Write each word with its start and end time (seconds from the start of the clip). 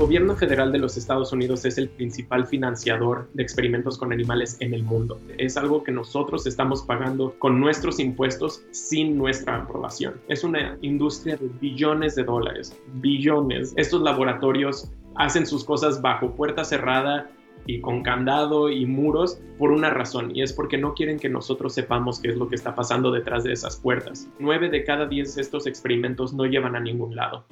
gobierno 0.00 0.34
federal 0.34 0.72
de 0.72 0.78
los 0.78 0.96
Estados 0.96 1.30
Unidos 1.30 1.66
es 1.66 1.76
el 1.76 1.90
principal 1.90 2.46
financiador 2.46 3.28
de 3.34 3.42
experimentos 3.42 3.98
con 3.98 4.14
animales 4.14 4.56
en 4.60 4.72
el 4.72 4.82
mundo. 4.82 5.20
Es 5.36 5.58
algo 5.58 5.84
que 5.84 5.92
nosotros 5.92 6.46
estamos 6.46 6.80
pagando 6.80 7.34
con 7.38 7.60
nuestros 7.60 8.00
impuestos 8.00 8.64
sin 8.70 9.18
nuestra 9.18 9.56
aprobación. 9.56 10.14
Es 10.28 10.42
una 10.42 10.78
industria 10.80 11.36
de 11.36 11.50
billones 11.60 12.14
de 12.14 12.24
dólares, 12.24 12.74
billones. 12.94 13.74
Estos 13.76 14.00
laboratorios 14.00 14.90
hacen 15.16 15.46
sus 15.46 15.64
cosas 15.64 16.00
bajo 16.00 16.34
puerta 16.34 16.64
cerrada 16.64 17.30
y 17.66 17.82
con 17.82 18.02
candado 18.02 18.70
y 18.70 18.86
muros 18.86 19.38
por 19.58 19.70
una 19.70 19.90
razón 19.90 20.34
y 20.34 20.40
es 20.40 20.54
porque 20.54 20.78
no 20.78 20.94
quieren 20.94 21.18
que 21.18 21.28
nosotros 21.28 21.74
sepamos 21.74 22.20
qué 22.20 22.30
es 22.30 22.36
lo 22.36 22.48
que 22.48 22.56
está 22.56 22.74
pasando 22.74 23.10
detrás 23.10 23.44
de 23.44 23.52
esas 23.52 23.76
puertas. 23.76 24.30
Nueve 24.38 24.70
de 24.70 24.82
cada 24.82 25.04
diez 25.04 25.34
de 25.34 25.42
estos 25.42 25.66
experimentos 25.66 26.32
no 26.32 26.46
llevan 26.46 26.74
a 26.74 26.80
ningún 26.80 27.14
lado. 27.14 27.44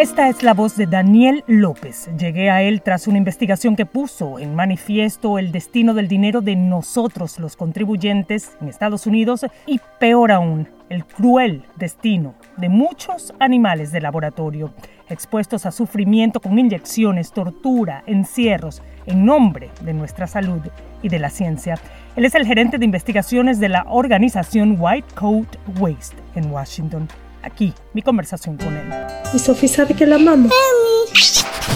Esta 0.00 0.30
es 0.30 0.42
la 0.42 0.54
voz 0.54 0.78
de 0.78 0.86
Daniel 0.86 1.44
López. 1.46 2.08
Llegué 2.16 2.48
a 2.48 2.62
él 2.62 2.80
tras 2.80 3.06
una 3.06 3.18
investigación 3.18 3.76
que 3.76 3.84
puso 3.84 4.38
en 4.38 4.54
manifiesto 4.54 5.38
el 5.38 5.52
destino 5.52 5.92
del 5.92 6.08
dinero 6.08 6.40
de 6.40 6.56
nosotros 6.56 7.38
los 7.38 7.54
contribuyentes 7.54 8.56
en 8.62 8.68
Estados 8.68 9.06
Unidos 9.06 9.44
y 9.66 9.78
peor 9.98 10.32
aún, 10.32 10.70
el 10.88 11.04
cruel 11.04 11.66
destino 11.76 12.34
de 12.56 12.70
muchos 12.70 13.34
animales 13.40 13.92
de 13.92 14.00
laboratorio 14.00 14.72
expuestos 15.10 15.66
a 15.66 15.70
sufrimiento 15.70 16.40
con 16.40 16.58
inyecciones, 16.58 17.32
tortura, 17.32 18.02
encierros, 18.06 18.82
en 19.04 19.26
nombre 19.26 19.68
de 19.82 19.92
nuestra 19.92 20.26
salud 20.26 20.62
y 21.02 21.10
de 21.10 21.18
la 21.18 21.28
ciencia. 21.28 21.74
Él 22.16 22.24
es 22.24 22.34
el 22.34 22.46
gerente 22.46 22.78
de 22.78 22.86
investigaciones 22.86 23.60
de 23.60 23.68
la 23.68 23.84
organización 23.86 24.76
White 24.78 25.14
Coat 25.14 25.56
Waste 25.78 26.16
en 26.36 26.50
Washington. 26.50 27.06
Aquí, 27.42 27.72
mi 27.94 28.02
conversación 28.02 28.56
con 28.56 28.76
él. 28.76 28.92
Y 29.32 29.38
Sophie 29.38 29.68
sabe 29.68 29.94
que 29.94 30.06
la 30.06 30.16
amamos. 30.16 30.52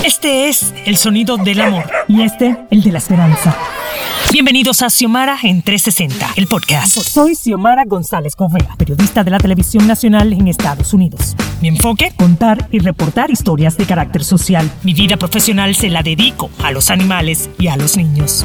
Este 0.04 0.48
es 0.48 0.74
el 0.84 0.96
sonido 0.96 1.36
del 1.36 1.60
amor 1.60 1.90
y 2.08 2.22
este 2.22 2.56
el 2.70 2.82
de 2.82 2.92
la 2.92 2.98
esperanza. 2.98 3.56
Bienvenidos 4.32 4.82
a 4.82 4.90
Xiomara 4.90 5.38
en 5.42 5.62
360, 5.62 6.34
el 6.36 6.46
podcast. 6.48 6.98
Soy 6.98 7.34
Xiomara 7.34 7.84
González 7.86 8.34
Correa, 8.34 8.74
periodista 8.76 9.22
de 9.22 9.30
la 9.30 9.38
televisión 9.38 9.86
nacional 9.86 10.32
en 10.32 10.48
Estados 10.48 10.92
Unidos. 10.92 11.36
Mi 11.62 11.68
enfoque, 11.68 12.12
contar 12.16 12.68
y 12.70 12.80
reportar 12.80 13.30
historias 13.30 13.78
de 13.78 13.86
carácter 13.86 14.24
social. 14.24 14.70
Mi 14.82 14.92
vida 14.92 15.16
profesional 15.16 15.74
se 15.74 15.88
la 15.88 16.02
dedico 16.02 16.50
a 16.62 16.72
los 16.72 16.90
animales 16.90 17.48
y 17.58 17.68
a 17.68 17.76
los 17.76 17.96
niños. 17.96 18.44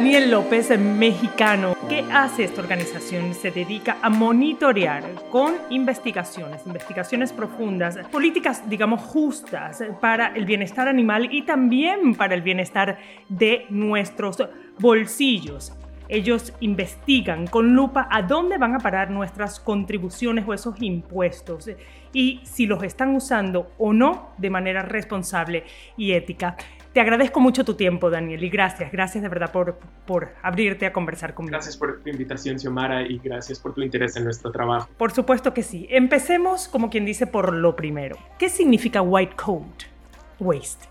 Daniel 0.00 0.30
López, 0.30 0.70
mexicano. 0.78 1.76
¿Qué 1.86 2.02
hace 2.10 2.44
esta 2.44 2.62
organización? 2.62 3.34
Se 3.34 3.50
dedica 3.50 3.98
a 4.00 4.08
monitorear 4.08 5.04
con 5.30 5.52
investigaciones, 5.68 6.62
investigaciones 6.64 7.34
profundas, 7.34 7.98
políticas, 8.10 8.66
digamos, 8.66 9.02
justas 9.02 9.84
para 10.00 10.28
el 10.28 10.46
bienestar 10.46 10.88
animal 10.88 11.28
y 11.30 11.42
también 11.42 12.14
para 12.14 12.34
el 12.34 12.40
bienestar 12.40 12.96
de 13.28 13.66
nuestros 13.68 14.42
bolsillos. 14.78 15.74
Ellos 16.08 16.54
investigan 16.60 17.46
con 17.46 17.74
lupa 17.74 18.08
a 18.10 18.22
dónde 18.22 18.56
van 18.56 18.76
a 18.76 18.78
parar 18.78 19.10
nuestras 19.10 19.60
contribuciones 19.60 20.46
o 20.48 20.54
esos 20.54 20.80
impuestos 20.80 21.70
y 22.14 22.40
si 22.44 22.64
los 22.64 22.82
están 22.82 23.14
usando 23.14 23.70
o 23.76 23.92
no 23.92 24.30
de 24.38 24.48
manera 24.48 24.80
responsable 24.80 25.64
y 25.98 26.12
ética. 26.12 26.56
Te 26.92 27.00
agradezco 27.00 27.38
mucho 27.38 27.64
tu 27.64 27.74
tiempo, 27.74 28.10
Daniel, 28.10 28.42
y 28.42 28.48
gracias, 28.48 28.90
gracias 28.90 29.22
de 29.22 29.28
verdad 29.28 29.52
por, 29.52 29.78
por 30.06 30.30
abrirte 30.42 30.86
a 30.86 30.92
conversar 30.92 31.34
conmigo. 31.34 31.52
Gracias 31.52 31.76
por 31.76 32.00
tu 32.02 32.10
invitación, 32.10 32.58
Xiomara, 32.58 33.02
y 33.02 33.18
gracias 33.18 33.60
por 33.60 33.74
tu 33.74 33.82
interés 33.82 34.16
en 34.16 34.24
nuestro 34.24 34.50
trabajo. 34.50 34.88
Por 34.98 35.12
supuesto 35.12 35.54
que 35.54 35.62
sí. 35.62 35.86
Empecemos, 35.88 36.66
como 36.66 36.90
quien 36.90 37.04
dice, 37.04 37.28
por 37.28 37.52
lo 37.52 37.76
primero. 37.76 38.16
¿Qué 38.38 38.48
significa 38.48 39.02
white 39.02 39.36
coat 39.36 39.84
waste? 40.40 40.88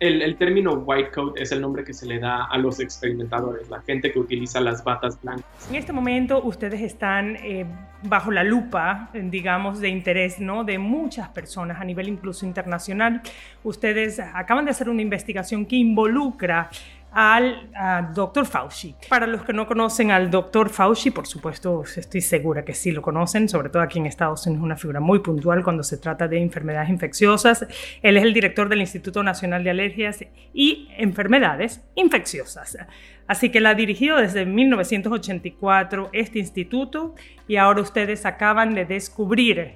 El, 0.00 0.36
término 0.36 0.74
white 0.74 1.10
coat 1.10 1.36
es 1.38 1.52
el 1.52 1.60
nombre 1.60 1.84
que 1.84 1.92
se 1.92 2.06
le 2.06 2.18
da 2.18 2.44
a 2.44 2.58
los 2.58 2.80
experimentadores, 2.80 3.68
la 3.68 3.80
gente 3.82 4.12
que 4.12 4.18
utiliza 4.18 4.60
las 4.60 4.84
batas 4.84 5.20
blancas. 5.20 5.44
En 5.68 5.76
este 5.76 5.92
momento 5.92 6.42
ustedes 6.42 6.80
están 6.80 7.36
eh, 7.36 7.66
bajo 8.02 8.30
la 8.30 8.44
lupa, 8.44 9.10
digamos, 9.12 9.80
de 9.80 9.88
interés 9.88 10.38
¿no? 10.40 10.64
de 10.64 10.78
muchas 10.78 11.28
personas 11.28 11.80
a 11.80 11.84
nivel 11.84 12.08
incluso 12.08 12.46
internacional. 12.46 13.22
Ustedes 13.64 14.20
acaban 14.20 14.64
de 14.64 14.70
hacer 14.70 14.88
una 14.88 15.02
investigación 15.02 15.66
que 15.66 15.76
involucra 15.76 16.70
al 17.10 17.70
doctor 18.14 18.46
Fauci. 18.46 18.94
Para 19.08 19.26
los 19.26 19.42
que 19.42 19.52
no 19.52 19.66
conocen 19.66 20.10
al 20.10 20.30
doctor 20.30 20.68
Fauci, 20.68 21.10
por 21.10 21.26
supuesto, 21.26 21.82
estoy 21.96 22.20
segura 22.20 22.64
que 22.64 22.74
sí 22.74 22.92
lo 22.92 23.02
conocen, 23.02 23.48
sobre 23.48 23.70
todo 23.70 23.82
aquí 23.82 23.98
en 23.98 24.06
Estados 24.06 24.46
Unidos, 24.46 24.64
una 24.64 24.76
figura 24.76 25.00
muy 25.00 25.20
puntual 25.20 25.64
cuando 25.64 25.82
se 25.82 25.96
trata 25.96 26.28
de 26.28 26.38
enfermedades 26.40 26.90
infecciosas. 26.90 27.66
Él 28.02 28.16
es 28.16 28.22
el 28.22 28.34
director 28.34 28.68
del 28.68 28.80
Instituto 28.80 29.22
Nacional 29.22 29.64
de 29.64 29.70
Alergias 29.70 30.24
y 30.52 30.88
Enfermedades 30.96 31.82
Infecciosas. 31.94 32.78
Así 33.26 33.50
que 33.50 33.60
la 33.60 33.70
ha 33.70 33.74
dirigido 33.74 34.16
desde 34.16 34.46
1984 34.46 36.10
este 36.12 36.38
instituto 36.38 37.14
y 37.46 37.56
ahora 37.56 37.82
ustedes 37.82 38.24
acaban 38.24 38.74
de 38.74 38.84
descubrir 38.86 39.74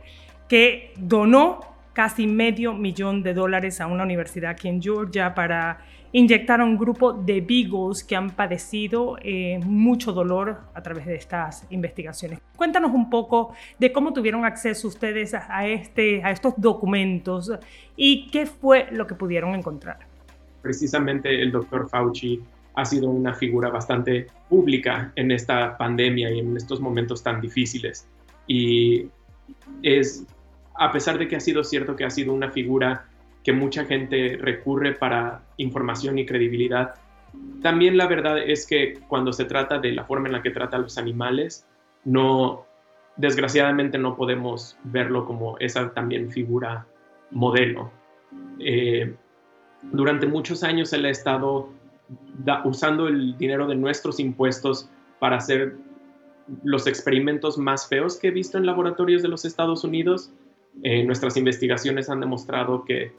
que 0.49 0.93
donó 0.97 1.61
casi 1.93 2.27
medio 2.27 2.73
millón 2.73 3.23
de 3.23 3.35
dólares 3.35 3.81
a 3.81 3.87
una 3.87 4.05
universidad 4.05 4.53
aquí 4.53 4.69
en 4.69 4.81
Georgia 4.83 5.35
para 5.35 5.81
inyectar 6.13 6.61
a 6.61 6.65
un 6.65 6.77
grupo 6.77 7.13
de 7.13 7.41
beagles 7.41 8.05
que 8.05 8.15
han 8.15 8.31
padecido 8.31 9.17
eh, 9.23 9.59
mucho 9.65 10.13
dolor 10.13 10.61
a 10.75 10.83
través 10.83 11.07
de 11.07 11.15
estas 11.15 11.67
investigaciones. 11.71 12.39
Cuéntanos 12.57 12.93
un 12.93 13.09
poco 13.09 13.55
de 13.79 13.93
cómo 13.93 14.13
tuvieron 14.13 14.45
acceso 14.45 14.89
ustedes 14.89 15.35
a, 15.35 15.67
este, 15.67 16.23
a 16.23 16.31
estos 16.31 16.55
documentos 16.57 17.51
y 17.97 18.31
qué 18.31 18.47
fue 18.47 18.89
lo 18.93 19.07
que 19.07 19.15
pudieron 19.15 19.55
encontrar. 19.55 19.99
Precisamente 20.61 21.43
el 21.43 21.51
doctor 21.51 21.89
Fauci 21.89 22.41
ha 22.75 22.85
sido 22.85 23.09
una 23.09 23.35
figura 23.35 23.69
bastante 23.69 24.27
pública 24.49 25.13
en 25.17 25.31
esta 25.31 25.77
pandemia 25.77 26.31
y 26.31 26.39
en 26.39 26.57
estos 26.57 26.81
momentos 26.81 27.23
tan 27.23 27.41
difíciles. 27.41 28.07
Y 28.47 29.07
es, 29.83 30.25
a 30.75 30.93
pesar 30.93 31.19
de 31.19 31.29
que 31.29 31.37
ha 31.37 31.41
sido 31.41 31.65
cierto 31.65 31.97
que 31.97 32.05
ha 32.05 32.11
sido 32.11 32.33
una 32.33 32.51
figura 32.51 33.07
que 33.45 33.53
mucha 33.53 33.85
gente 33.85 34.39
recurre 34.41 34.93
para 34.93 35.43
información 35.57 36.19
y 36.19 36.27
credibilidad. 36.27 36.95
También 37.63 37.97
la 37.97 38.07
verdad 38.07 38.39
es 38.39 38.67
que 38.67 39.01
cuando 39.09 39.33
se 39.33 39.45
trata 39.45 39.79
de 39.79 39.93
la 39.93 40.05
forma 40.05 40.29
en 40.29 40.33
la 40.33 40.43
que 40.43 40.51
trata 40.51 40.77
a 40.77 40.81
los 40.81 40.99
animales, 40.99 41.67
no, 42.05 42.67
desgraciadamente 43.17 43.99
no 43.99 44.17
podemos 44.17 44.77
verlo 44.85 45.25
como 45.25 45.59
esa 45.59 45.93
también 45.93 46.31
figura 46.31 46.87
modelo. 47.31 47.91
Eh, 48.59 49.15
durante 49.83 50.27
muchos 50.27 50.63
años 50.63 50.93
él 50.93 51.05
ha 51.07 51.11
estado 51.11 51.71
usando 52.65 53.09
el 53.09 53.37
dinero 53.37 53.67
de 53.67 53.75
nuestros 53.75 54.21
impuestos 54.21 54.89
para 55.19 55.37
hacer 55.37 55.77
los 56.63 56.87
experimentos 56.87 57.59
más 57.59 57.89
feos 57.89 58.19
que 58.19 58.29
he 58.29 58.31
visto 58.31 58.59
en 58.59 58.67
laboratorios 58.67 59.23
de 59.23 59.29
los 59.29 59.45
Estados 59.45 59.85
Unidos. 59.85 60.33
Eh, 60.83 61.05
nuestras 61.05 61.37
investigaciones 61.37 62.09
han 62.09 62.21
demostrado 62.21 62.85
que 62.85 63.13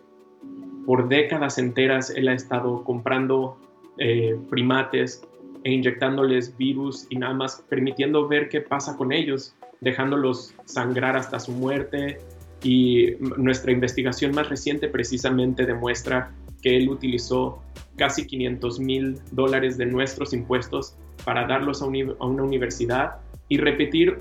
por 0.85 1.07
décadas 1.07 1.57
enteras 1.57 2.09
él 2.09 2.27
ha 2.27 2.33
estado 2.33 2.83
comprando 2.83 3.57
eh, 3.97 4.38
primates 4.50 5.21
e 5.63 5.71
inyectándoles 5.71 6.57
virus 6.57 7.07
y 7.09 7.18
nada 7.18 7.33
más 7.33 7.63
permitiendo 7.69 8.27
ver 8.27 8.50
qué 8.50 8.62
pasa 8.62 8.97
con 8.97 9.13
ellos, 9.13 9.56
dejándolos 9.81 10.53
sangrar 10.65 11.15
hasta 11.15 11.39
su 11.39 11.51
muerte. 11.51 12.19
Y 12.63 13.12
nuestra 13.38 13.71
investigación 13.71 14.33
más 14.33 14.50
reciente 14.50 14.88
precisamente 14.88 15.65
demuestra 15.65 16.31
que 16.62 16.77
él 16.77 16.89
utilizó 16.89 17.62
casi 17.97 18.25
500 18.25 18.79
mil 18.79 19.19
dólares 19.31 19.77
de 19.77 19.86
nuestros 19.86 20.33
impuestos 20.33 20.95
para 21.25 21.45
darlos 21.45 21.81
a, 21.81 21.86
una 21.86 22.44
universidad 22.44 23.18
y 23.50 23.57
repetir 23.57 24.19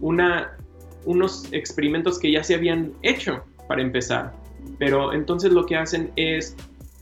unos 0.00 1.52
experimentos 1.52 2.18
que 2.18 2.30
ya 2.30 2.44
se 2.44 2.54
habían 2.54 2.92
hecho 3.02 3.44
para 3.68 3.82
empezar. 3.82 4.32
Pero 4.78 5.12
entonces 5.12 5.52
lo 5.52 5.66
que 5.66 5.76
hacen 5.76 6.12
es 6.16 6.56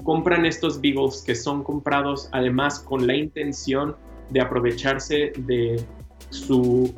compran 0.05 0.45
estos 0.47 0.81
beagles 0.81 1.23
que 1.25 1.35
son 1.35 1.63
comprados 1.63 2.29
además 2.33 2.81
con 2.81 3.07
la 3.07 3.15
intención 3.15 3.97
de 4.31 4.41
aprovecharse 4.41 5.33
de, 5.37 5.85
su, 6.31 6.95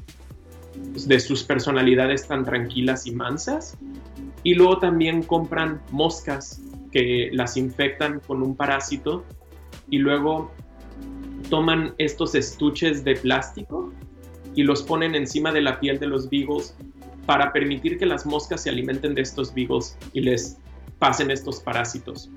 de 1.07 1.21
sus 1.21 1.43
personalidades 1.43 2.27
tan 2.27 2.45
tranquilas 2.45 3.07
y 3.07 3.13
mansas. 3.13 3.77
Y 4.43 4.55
luego 4.55 4.79
también 4.79 5.23
compran 5.23 5.83
moscas 5.91 6.61
que 6.93 7.31
las 7.33 7.57
infectan 7.57 8.21
con 8.21 8.43
un 8.43 8.55
parásito 8.57 9.25
y 9.91 9.99
luego 9.99 10.51
toman 11.51 11.95
estos 11.99 12.35
estuches 12.35 13.05
de 13.05 13.17
plástico 13.17 13.93
y 14.55 14.63
los 14.63 14.83
ponen 14.83 15.15
encima 15.15 15.53
de 15.53 15.61
la 15.61 15.81
piel 15.81 15.99
de 15.99 16.07
los 16.07 16.31
beagles 16.31 16.77
para 17.27 17.53
permitir 17.53 17.99
que 17.99 18.07
las 18.07 18.27
moscas 18.27 18.63
se 18.63 18.71
alimenten 18.71 19.15
de 19.15 19.23
estos 19.23 19.55
beagles 19.55 19.97
y 20.13 20.21
les 20.21 20.59
pasen 20.99 21.31
estos 21.31 21.61
parásitos. 21.61 22.31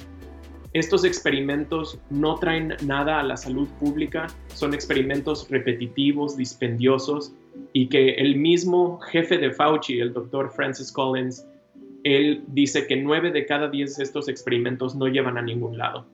Estos 0.73 1.05
experimentos 1.05 1.99
no 2.09 2.35
traen 2.35 2.75
nada 2.83 3.19
a 3.19 3.23
la 3.23 3.37
salud 3.37 3.67
pública, 3.79 4.27
son 4.53 4.73
experimentos 4.73 5.49
repetitivos, 5.49 6.37
dispendiosos 6.37 7.33
y 7.73 7.87
que 7.87 8.15
el 8.15 8.35
mismo 8.35 8.99
jefe 8.99 9.37
de 9.37 9.51
Fauci, 9.51 9.99
el 9.99 10.13
doctor 10.13 10.51
Francis 10.51 10.91
Collins, 10.91 11.45
él 12.03 12.43
dice 12.47 12.85
que 12.85 12.95
nueve 12.97 13.31
de 13.31 13.45
cada 13.45 13.69
diez 13.69 13.97
de 13.97 14.03
estos 14.03 14.29
experimentos 14.29 14.95
no 14.95 15.07
llevan 15.07 15.37
a 15.37 15.41
ningún 15.41 15.77
lado. 15.77 16.05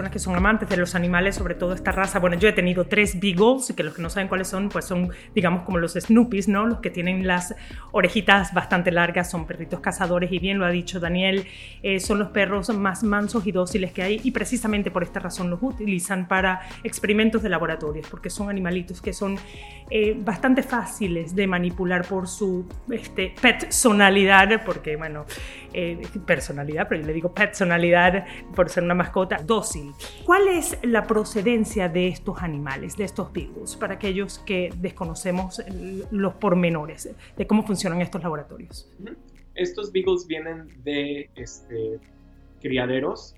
Personas 0.00 0.12
que 0.12 0.18
son 0.18 0.34
amantes 0.34 0.66
de 0.66 0.78
los 0.78 0.94
animales, 0.94 1.34
sobre 1.34 1.54
todo 1.54 1.74
esta 1.74 1.92
raza. 1.92 2.20
Bueno, 2.20 2.36
yo 2.38 2.48
he 2.48 2.52
tenido 2.52 2.86
tres 2.86 3.20
Beagles, 3.20 3.74
que 3.76 3.82
los 3.82 3.94
que 3.94 4.00
no 4.00 4.08
saben 4.08 4.28
cuáles 4.28 4.48
son, 4.48 4.70
pues 4.70 4.86
son, 4.86 5.10
digamos, 5.34 5.62
como 5.64 5.76
los 5.76 5.92
Snoopies, 5.92 6.48
¿no? 6.48 6.64
Los 6.66 6.80
que 6.80 6.88
tienen 6.88 7.26
las 7.26 7.54
orejitas 7.92 8.54
bastante 8.54 8.90
largas, 8.92 9.30
son 9.30 9.46
perritos 9.46 9.80
cazadores, 9.80 10.32
y 10.32 10.38
bien 10.38 10.58
lo 10.58 10.64
ha 10.64 10.70
dicho 10.70 11.00
Daniel, 11.00 11.46
eh, 11.82 12.00
son 12.00 12.18
los 12.18 12.28
perros 12.28 12.70
más 12.70 13.02
mansos 13.02 13.46
y 13.46 13.52
dóciles 13.52 13.92
que 13.92 14.02
hay, 14.02 14.20
y 14.24 14.30
precisamente 14.30 14.90
por 14.90 15.02
esta 15.02 15.20
razón 15.20 15.50
los 15.50 15.62
utilizan 15.62 16.26
para 16.26 16.62
experimentos 16.82 17.42
de 17.42 17.50
laboratorios, 17.50 18.08
porque 18.08 18.30
son 18.30 18.48
animalitos 18.48 19.02
que 19.02 19.12
son 19.12 19.36
eh, 19.90 20.16
bastante 20.18 20.62
fáciles 20.62 21.34
de 21.34 21.46
manipular 21.46 22.06
por 22.06 22.26
su 22.26 22.64
este, 22.90 23.34
personalidad, 23.42 24.64
porque, 24.64 24.96
bueno, 24.96 25.26
eh, 25.74 26.00
personalidad, 26.24 26.88
pero 26.88 27.02
yo 27.02 27.06
le 27.06 27.12
digo 27.12 27.34
personalidad 27.34 28.24
por 28.56 28.70
ser 28.70 28.82
una 28.82 28.94
mascota 28.94 29.36
dócil. 29.44 29.89
¿Cuál 30.24 30.48
es 30.48 30.78
la 30.82 31.06
procedencia 31.06 31.88
de 31.88 32.08
estos 32.08 32.42
animales, 32.42 32.96
de 32.96 33.04
estos 33.04 33.32
beagles, 33.32 33.76
para 33.76 33.94
aquellos 33.94 34.38
que 34.40 34.72
desconocemos 34.76 35.62
los 36.10 36.34
pormenores 36.34 37.10
de 37.36 37.46
cómo 37.46 37.64
funcionan 37.64 38.00
estos 38.00 38.22
laboratorios? 38.22 38.90
Estos 39.54 39.92
beagles 39.92 40.26
vienen 40.26 40.68
de 40.84 41.30
este, 41.34 41.98
criaderos 42.60 43.34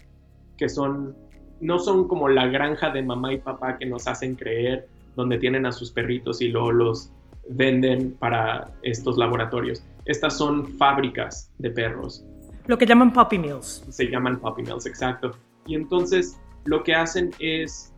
que 0.56 0.68
son 0.68 1.16
no 1.62 1.78
son 1.78 2.08
como 2.08 2.28
la 2.28 2.48
granja 2.48 2.90
de 2.90 3.02
mamá 3.02 3.32
y 3.32 3.38
papá 3.38 3.78
que 3.78 3.86
nos 3.86 4.08
hacen 4.08 4.34
creer, 4.34 4.88
donde 5.14 5.38
tienen 5.38 5.64
a 5.64 5.70
sus 5.70 5.92
perritos 5.92 6.42
y 6.42 6.48
luego 6.48 6.72
los 6.72 7.12
venden 7.48 8.16
para 8.18 8.72
estos 8.82 9.16
laboratorios. 9.16 9.84
Estas 10.04 10.36
son 10.36 10.66
fábricas 10.76 11.52
de 11.58 11.70
perros. 11.70 12.24
Lo 12.66 12.76
que 12.76 12.86
llaman 12.86 13.12
puppy 13.12 13.38
mills. 13.38 13.84
Se 13.90 14.10
llaman 14.10 14.40
puppy 14.40 14.62
mills, 14.62 14.86
exacto. 14.86 15.36
Y 15.66 15.76
entonces 15.76 16.40
lo 16.64 16.82
que 16.82 16.94
hacen 16.94 17.30
es 17.38 17.92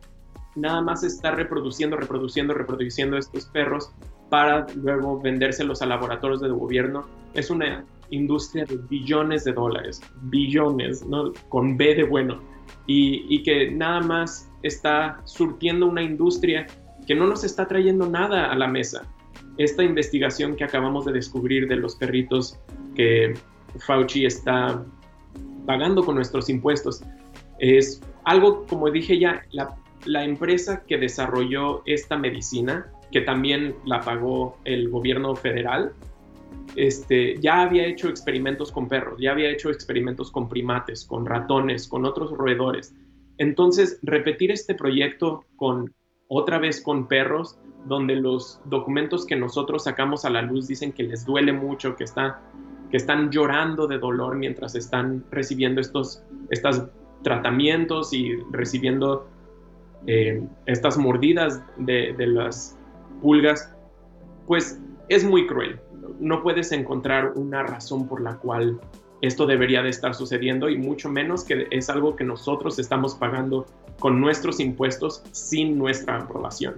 nada 0.55 0.81
más 0.81 1.03
estar 1.03 1.35
reproduciendo, 1.35 1.97
reproduciendo, 1.97 2.53
reproduciendo 2.53 3.17
estos 3.17 3.45
perros 3.47 3.91
para 4.29 4.65
luego 4.75 5.19
vendérselos 5.19 5.81
a 5.81 5.85
laboratorios 5.85 6.41
de 6.41 6.49
gobierno. 6.49 7.05
Es 7.33 7.49
una 7.49 7.85
industria 8.09 8.65
de 8.65 8.77
billones 8.89 9.43
de 9.43 9.53
dólares, 9.53 10.01
billones, 10.23 11.05
¿no? 11.05 11.33
con 11.49 11.77
B 11.77 11.95
de 11.95 12.03
bueno, 12.03 12.41
y, 12.87 13.25
y 13.29 13.43
que 13.43 13.71
nada 13.71 14.01
más 14.01 14.49
está 14.63 15.21
surtiendo 15.25 15.87
una 15.87 16.01
industria 16.01 16.65
que 17.05 17.15
no 17.15 17.27
nos 17.27 17.43
está 17.43 17.67
trayendo 17.67 18.07
nada 18.07 18.51
a 18.51 18.55
la 18.55 18.67
mesa. 18.67 19.03
Esta 19.57 19.83
investigación 19.83 20.55
que 20.55 20.63
acabamos 20.63 21.05
de 21.05 21.13
descubrir 21.13 21.67
de 21.67 21.75
los 21.75 21.95
perritos 21.95 22.57
que 22.95 23.33
Fauci 23.79 24.25
está 24.25 24.83
pagando 25.65 26.03
con 26.05 26.15
nuestros 26.15 26.49
impuestos, 26.49 27.03
es 27.59 28.01
algo, 28.25 28.65
como 28.65 28.89
dije 28.89 29.17
ya, 29.19 29.43
la, 29.51 30.23
empresa 30.23 30.83
que 30.85 30.97
desarrolló 30.97 31.83
esta 31.85 32.17
medicina, 32.17 32.91
que 33.11 33.21
también 33.21 33.75
la 33.85 34.01
pagó 34.01 34.57
el 34.65 34.89
gobierno 34.89 35.35
federal, 35.35 35.93
este, 36.75 37.39
ya 37.39 37.61
había 37.61 37.85
hecho 37.85 38.09
experimentos 38.09 38.71
con 38.71 38.87
perros, 38.87 39.19
ya 39.19 39.31
había 39.31 39.49
hecho 39.49 39.69
experimentos 39.69 40.31
con 40.31 40.49
primates, 40.49 41.05
con 41.05 41.25
ratones, 41.25 41.87
con 41.87 42.05
otros 42.05 42.31
roedores. 42.31 42.93
Entonces, 43.37 43.99
repetir 44.01 44.51
este 44.51 44.75
proyecto 44.75 45.45
con 45.55 45.93
otra 46.27 46.57
vez 46.57 46.81
con 46.81 47.07
perros, 47.07 47.57
donde 47.85 48.15
los 48.15 48.59
documentos 48.65 49.25
que 49.25 49.35
nosotros 49.35 49.83
sacamos 49.83 50.25
a 50.25 50.31
la 50.31 50.41
luz 50.41 50.67
dicen 50.67 50.91
que 50.91 51.03
les 51.03 51.25
duele 51.25 51.53
mucho, 51.53 51.95
que, 51.95 52.03
está, 52.03 52.41
que 52.89 52.97
están 52.97 53.29
llorando 53.29 53.87
de 53.87 53.99
dolor 53.99 54.35
mientras 54.35 54.73
están 54.75 55.23
recibiendo 55.29 55.81
estos, 55.81 56.23
estas 56.49 56.89
tratamientos 57.25 58.13
y 58.13 58.35
recibiendo 58.51 59.27
eh, 60.05 60.43
estas 60.67 60.95
mordidas 60.95 61.59
de, 61.77 62.13
las 62.19 62.77
pulgas, 63.19 63.75
pues 64.45 64.79
es 65.09 65.23
muy 65.23 65.47
cruel. 65.47 65.79
No 66.19 66.43
puedes 66.43 66.71
encontrar 66.71 67.33
una 67.35 67.63
razón 67.63 68.07
por 68.07 68.21
la 68.21 68.37
cual 68.37 68.79
esto 69.21 69.47
debería 69.47 69.81
de 69.81 69.89
estar 69.89 70.13
sucediendo 70.13 70.69
y 70.69 70.77
mucho 70.77 71.09
menos 71.09 71.43
que 71.43 71.67
es 71.71 71.89
algo 71.89 72.15
que 72.15 72.23
nosotros 72.23 72.77
estamos 72.77 73.15
pagando 73.15 73.65
con 73.97 74.21
nuestros 74.21 74.59
impuestos 74.59 75.23
sin 75.31 75.79
nuestra 75.79 76.17
aprobación. 76.17 76.75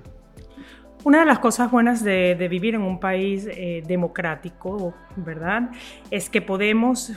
Una 1.03 1.19
de 1.19 1.25
las 1.25 1.39
cosas 1.39 1.69
buenas 1.69 2.05
de, 2.05 2.35
vivir 2.49 2.75
en 2.75 2.83
un 2.83 3.01
país 3.01 3.45
eh, 3.51 3.83
democrático, 3.85 4.93
¿verdad? 5.17 5.71
Es 6.09 6.29
que 6.29 6.41
podemos 6.41 7.11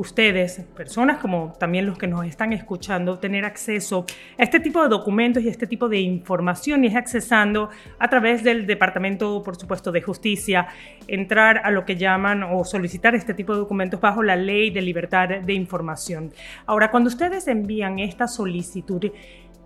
ustedes, 0.00 0.64
personas 0.74 1.18
como 1.18 1.52
también 1.58 1.84
los 1.84 1.98
que 1.98 2.06
nos 2.06 2.24
están 2.24 2.54
escuchando, 2.54 3.18
tener 3.18 3.44
acceso 3.44 4.06
a 4.38 4.42
este 4.42 4.58
tipo 4.58 4.82
de 4.82 4.88
documentos 4.88 5.42
y 5.42 5.48
este 5.48 5.66
tipo 5.66 5.90
de 5.90 6.00
información 6.00 6.82
y 6.84 6.86
es 6.86 6.96
accesando 6.96 7.68
a 7.98 8.08
través 8.08 8.42
del 8.42 8.66
Departamento, 8.66 9.42
por 9.42 9.56
supuesto, 9.56 9.92
de 9.92 10.00
Justicia, 10.00 10.68
entrar 11.06 11.60
a 11.64 11.70
lo 11.70 11.84
que 11.84 11.96
llaman 11.96 12.42
o 12.42 12.64
solicitar 12.64 13.14
este 13.14 13.34
tipo 13.34 13.52
de 13.52 13.58
documentos 13.58 14.00
bajo 14.00 14.22
la 14.22 14.36
ley 14.36 14.70
de 14.70 14.80
libertad 14.80 15.28
de 15.28 15.52
información. 15.52 16.32
Ahora, 16.64 16.90
cuando 16.90 17.08
ustedes 17.08 17.46
envían 17.46 17.98
esta 17.98 18.26
solicitud, 18.26 19.12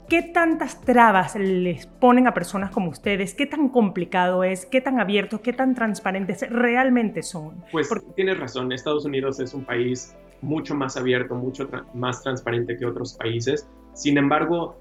¿Qué 0.08 0.20
tantas 0.20 0.80
trabas 0.82 1.34
les 1.34 1.86
ponen 1.86 2.26
a 2.26 2.34
personas 2.34 2.70
como 2.70 2.90
ustedes? 2.90 3.34
¿Qué 3.34 3.46
tan 3.46 3.70
complicado 3.70 4.44
es? 4.44 4.66
¿Qué 4.66 4.82
tan 4.82 5.00
abiertos? 5.00 5.40
¿Qué 5.40 5.54
tan 5.54 5.74
transparentes 5.74 6.44
realmente 6.50 7.22
son? 7.22 7.64
Pues 7.72 7.88
tienes 8.14 8.38
razón, 8.38 8.70
Estados 8.72 9.06
Unidos 9.06 9.40
es 9.40 9.54
un 9.54 9.64
país 9.64 10.14
mucho 10.42 10.74
más 10.74 10.98
abierto, 10.98 11.34
mucho 11.34 11.68
más 11.94 12.22
transparente 12.22 12.76
que 12.76 12.84
otros 12.84 13.14
países. 13.14 13.66
Sin 13.94 14.18
embargo, 14.18 14.76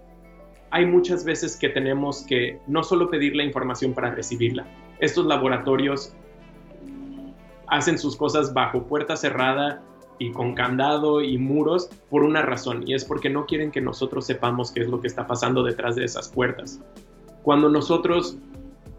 hay 0.71 0.85
muchas 0.85 1.23
veces 1.23 1.55
que 1.55 1.69
tenemos 1.69 2.25
que 2.27 2.59
no 2.67 2.83
solo 2.83 3.09
pedir 3.09 3.35
la 3.35 3.43
información 3.43 3.93
para 3.93 4.11
recibirla. 4.11 4.65
Estos 4.99 5.25
laboratorios 5.25 6.13
hacen 7.67 7.97
sus 7.97 8.17
cosas 8.17 8.53
bajo 8.53 8.83
puerta 8.83 9.15
cerrada 9.15 9.81
y 10.19 10.31
con 10.31 10.53
candado 10.53 11.21
y 11.21 11.37
muros 11.37 11.89
por 12.09 12.23
una 12.23 12.41
razón, 12.41 12.83
y 12.87 12.93
es 12.93 13.05
porque 13.05 13.29
no 13.29 13.45
quieren 13.45 13.71
que 13.71 13.81
nosotros 13.81 14.25
sepamos 14.25 14.71
qué 14.71 14.81
es 14.81 14.87
lo 14.87 15.01
que 15.01 15.07
está 15.07 15.27
pasando 15.27 15.63
detrás 15.63 15.95
de 15.95 16.05
esas 16.05 16.29
puertas. 16.29 16.81
Cuando 17.43 17.69
nosotros 17.69 18.37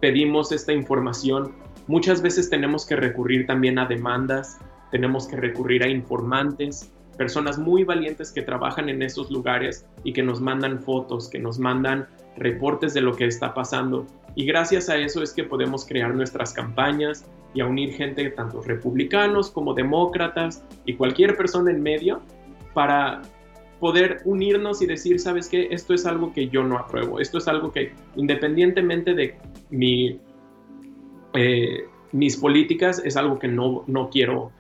pedimos 0.01 0.53
esta 0.53 0.73
información, 0.73 1.53
muchas 1.87 2.21
veces 2.21 2.51
tenemos 2.51 2.85
que 2.85 2.97
recurrir 2.97 3.47
también 3.47 3.79
a 3.79 3.87
demandas, 3.87 4.59
tenemos 4.91 5.27
que 5.27 5.37
recurrir 5.37 5.83
a 5.83 5.89
informantes, 5.89 6.93
personas 7.17 7.59
muy 7.59 7.85
valientes 7.85 8.33
que 8.33 8.43
trabajan 8.43 8.89
en 8.89 9.03
esos 9.03 9.31
lugares 9.31 9.87
y 10.03 10.13
que 10.13 10.23
nos 10.23 10.41
mandan 10.41 10.81
fotos, 10.81 11.29
que 11.29 11.39
nos 11.39 11.59
mandan 11.59 12.07
reportes 12.37 12.93
de 12.95 13.01
lo 13.01 13.15
que 13.15 13.27
está 13.27 13.55
pasando. 13.55 14.07
Y 14.35 14.47
gracias 14.47 14.89
a 14.89 14.97
eso 14.97 15.23
es 15.23 15.33
que 15.33 15.45
podemos 15.45 15.87
crear 15.87 16.15
nuestras 16.15 16.53
campañas 16.53 17.25
y 17.55 17.61
a 17.61 17.67
unir 17.67 17.95
gente, 17.95 18.29
tanto 18.31 18.63
republicanos 18.63 19.51
como 19.51 19.75
demócratas 19.75 20.65
y 20.85 20.95
cualquier 20.95 21.37
persona 21.37 21.71
en 21.71 21.83
medio, 21.83 22.21
para 22.73 23.23
poder 23.79 24.23
unirnos 24.25 24.83
y 24.83 24.87
decir, 24.87 25.21
sabes 25.21 25.49
qué, 25.49 25.69
esto 25.71 25.95
es 25.95 26.07
algo 26.07 26.33
que 26.33 26.49
yo 26.49 26.65
no 26.65 26.79
apruebo, 26.79 27.21
esto 27.21 27.39
es 27.39 27.47
algo 27.47 27.71
que 27.71 27.93
independientemente 28.17 29.15
de 29.15 29.37
mi 29.71 30.19
eh, 31.35 31.85
mis 32.15 32.37
políticas 32.37 33.03
es 33.05 33.17
algo 33.17 33.41
que 33.41 33.49
no, 33.49 33.83
no 33.89 34.09
quiero 34.09 34.53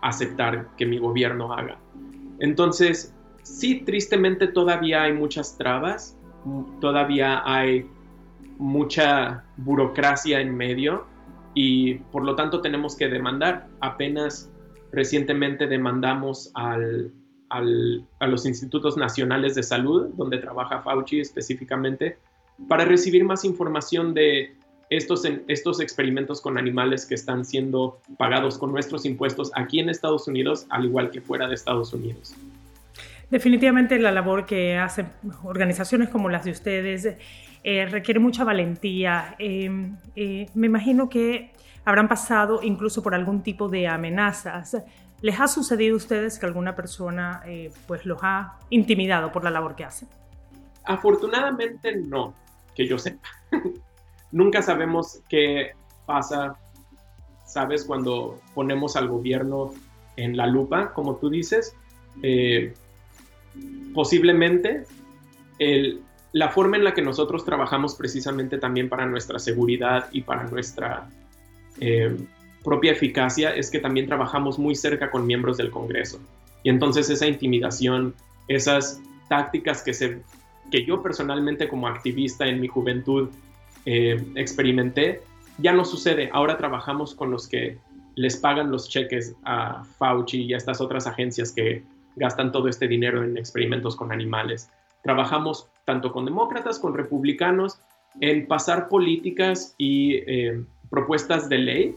aceptar 0.00 0.68
que 0.78 0.86
mi 0.86 0.98
gobierno 0.98 1.52
haga. 1.52 1.76
Entonces, 2.38 3.14
sí, 3.42 3.82
tristemente 3.84 4.46
todavía 4.48 5.02
hay 5.02 5.12
muchas 5.12 5.58
trabas, 5.58 6.16
todavía 6.80 7.42
hay 7.44 7.86
mucha 8.62 9.44
burocracia 9.56 10.40
en 10.40 10.56
medio 10.56 11.04
y 11.54 11.94
por 11.94 12.24
lo 12.24 12.34
tanto 12.36 12.60
tenemos 12.60 12.96
que 12.96 13.08
demandar. 13.08 13.66
Apenas 13.80 14.50
recientemente 14.92 15.66
demandamos 15.66 16.50
al, 16.54 17.12
a 17.50 18.26
los 18.26 18.46
institutos 18.46 18.96
nacionales 18.96 19.54
de 19.54 19.62
salud, 19.62 20.10
donde 20.14 20.38
trabaja 20.38 20.80
Fauci 20.80 21.20
específicamente, 21.20 22.18
para 22.68 22.84
recibir 22.84 23.24
más 23.24 23.44
información 23.44 24.14
de 24.14 24.56
estos, 24.90 25.24
estos 25.48 25.80
experimentos 25.80 26.40
con 26.40 26.56
animales 26.56 27.06
que 27.06 27.14
están 27.14 27.44
siendo 27.44 28.00
pagados 28.18 28.58
con 28.58 28.72
nuestros 28.72 29.04
impuestos 29.04 29.50
aquí 29.54 29.80
en 29.80 29.88
Estados 29.88 30.28
Unidos, 30.28 30.66
al 30.70 30.84
igual 30.84 31.10
que 31.10 31.20
fuera 31.20 31.48
de 31.48 31.54
Estados 31.54 31.92
Unidos. 31.92 32.34
Definitivamente 33.30 33.98
la 33.98 34.12
labor 34.12 34.44
que 34.44 34.76
hacen 34.76 35.08
organizaciones 35.42 36.10
como 36.10 36.28
las 36.28 36.44
de 36.44 36.50
ustedes 36.50 37.16
eh, 37.64 37.86
requiere 37.86 38.20
mucha 38.20 38.44
valentía. 38.44 39.34
Em, 39.38 39.96
eh, 40.16 40.46
me 40.54 40.66
imagino 40.66 41.08
que 41.08 41.52
habrán 41.84 42.08
pasado 42.08 42.60
incluso 42.62 43.02
por 43.02 43.14
algún 43.14 43.42
tipo 43.42 43.68
de 43.68 43.86
amenazas. 43.86 44.76
¿Les 45.20 45.38
ha 45.40 45.46
sucedido 45.46 45.94
a 45.94 45.96
ustedes 45.96 46.38
que 46.38 46.46
alguna 46.46 46.74
persona 46.74 47.42
eh, 47.46 47.72
pues 47.86 48.04
los 48.04 48.18
ha 48.22 48.58
intimidado 48.70 49.30
por 49.30 49.44
la 49.44 49.50
labor 49.50 49.76
que 49.76 49.84
hacen? 49.84 50.08
Afortunadamente 50.84 51.96
no, 51.96 52.34
que 52.74 52.88
yo 52.88 52.98
sepa. 52.98 53.28
Nunca 54.32 54.62
sabemos 54.62 55.20
qué 55.28 55.72
pasa, 56.06 56.56
sabes, 57.44 57.84
cuando 57.84 58.40
ponemos 58.54 58.96
al 58.96 59.08
gobierno 59.08 59.72
en 60.16 60.36
la 60.36 60.46
lupa, 60.46 60.92
como 60.92 61.16
tú 61.16 61.30
dices 61.30 61.76
posiblemente 63.94 64.84
la 66.32 66.48
forma 66.48 66.76
en 66.76 66.84
la 66.84 66.94
que 66.94 67.02
nosotros 67.02 67.44
trabajamos 67.44 67.94
precisamente 67.94 68.58
también 68.58 68.88
para 68.88 69.06
nuestra 69.06 69.38
seguridad 69.38 70.08
y 70.12 70.22
para 70.22 70.44
nuestra 70.44 71.08
eh, 71.80 72.16
propia 72.64 72.92
eficacia 72.92 73.54
es 73.54 73.70
que 73.70 73.78
también 73.78 74.06
trabajamos 74.06 74.58
muy 74.58 74.74
cerca 74.74 75.10
con 75.10 75.26
miembros 75.26 75.58
del 75.58 75.70
Congreso. 75.70 76.20
Y 76.62 76.70
entonces 76.70 77.10
esa 77.10 77.26
intimidación, 77.26 78.14
esas 78.48 79.00
tácticas 79.28 79.82
que, 79.82 79.92
se, 79.92 80.22
que 80.70 80.84
yo 80.84 81.02
personalmente 81.02 81.68
como 81.68 81.86
activista 81.88 82.46
en 82.46 82.60
mi 82.60 82.68
juventud 82.68 83.28
eh, 83.84 84.24
experimenté, 84.34 85.22
ya 85.58 85.72
no 85.72 85.84
sucede. 85.84 86.30
Ahora 86.32 86.56
trabajamos 86.56 87.14
con 87.14 87.30
los 87.30 87.46
que 87.46 87.78
les 88.14 88.36
pagan 88.36 88.70
los 88.70 88.88
cheques 88.88 89.34
a 89.44 89.84
Fauci 89.98 90.44
y 90.44 90.54
a 90.54 90.56
estas 90.56 90.80
otras 90.80 91.06
agencias 91.06 91.52
que 91.52 91.82
gastan 92.16 92.52
todo 92.52 92.68
este 92.68 92.88
dinero 92.88 93.22
en 93.22 93.36
experimentos 93.36 93.96
con 93.96 94.12
animales. 94.12 94.70
Trabajamos 95.02 95.68
tanto 95.84 96.12
con 96.12 96.24
demócratas, 96.24 96.78
con 96.78 96.94
republicanos, 96.94 97.78
en 98.20 98.46
pasar 98.46 98.88
políticas 98.88 99.74
y 99.78 100.16
eh, 100.26 100.64
propuestas 100.90 101.48
de 101.48 101.58
ley 101.58 101.96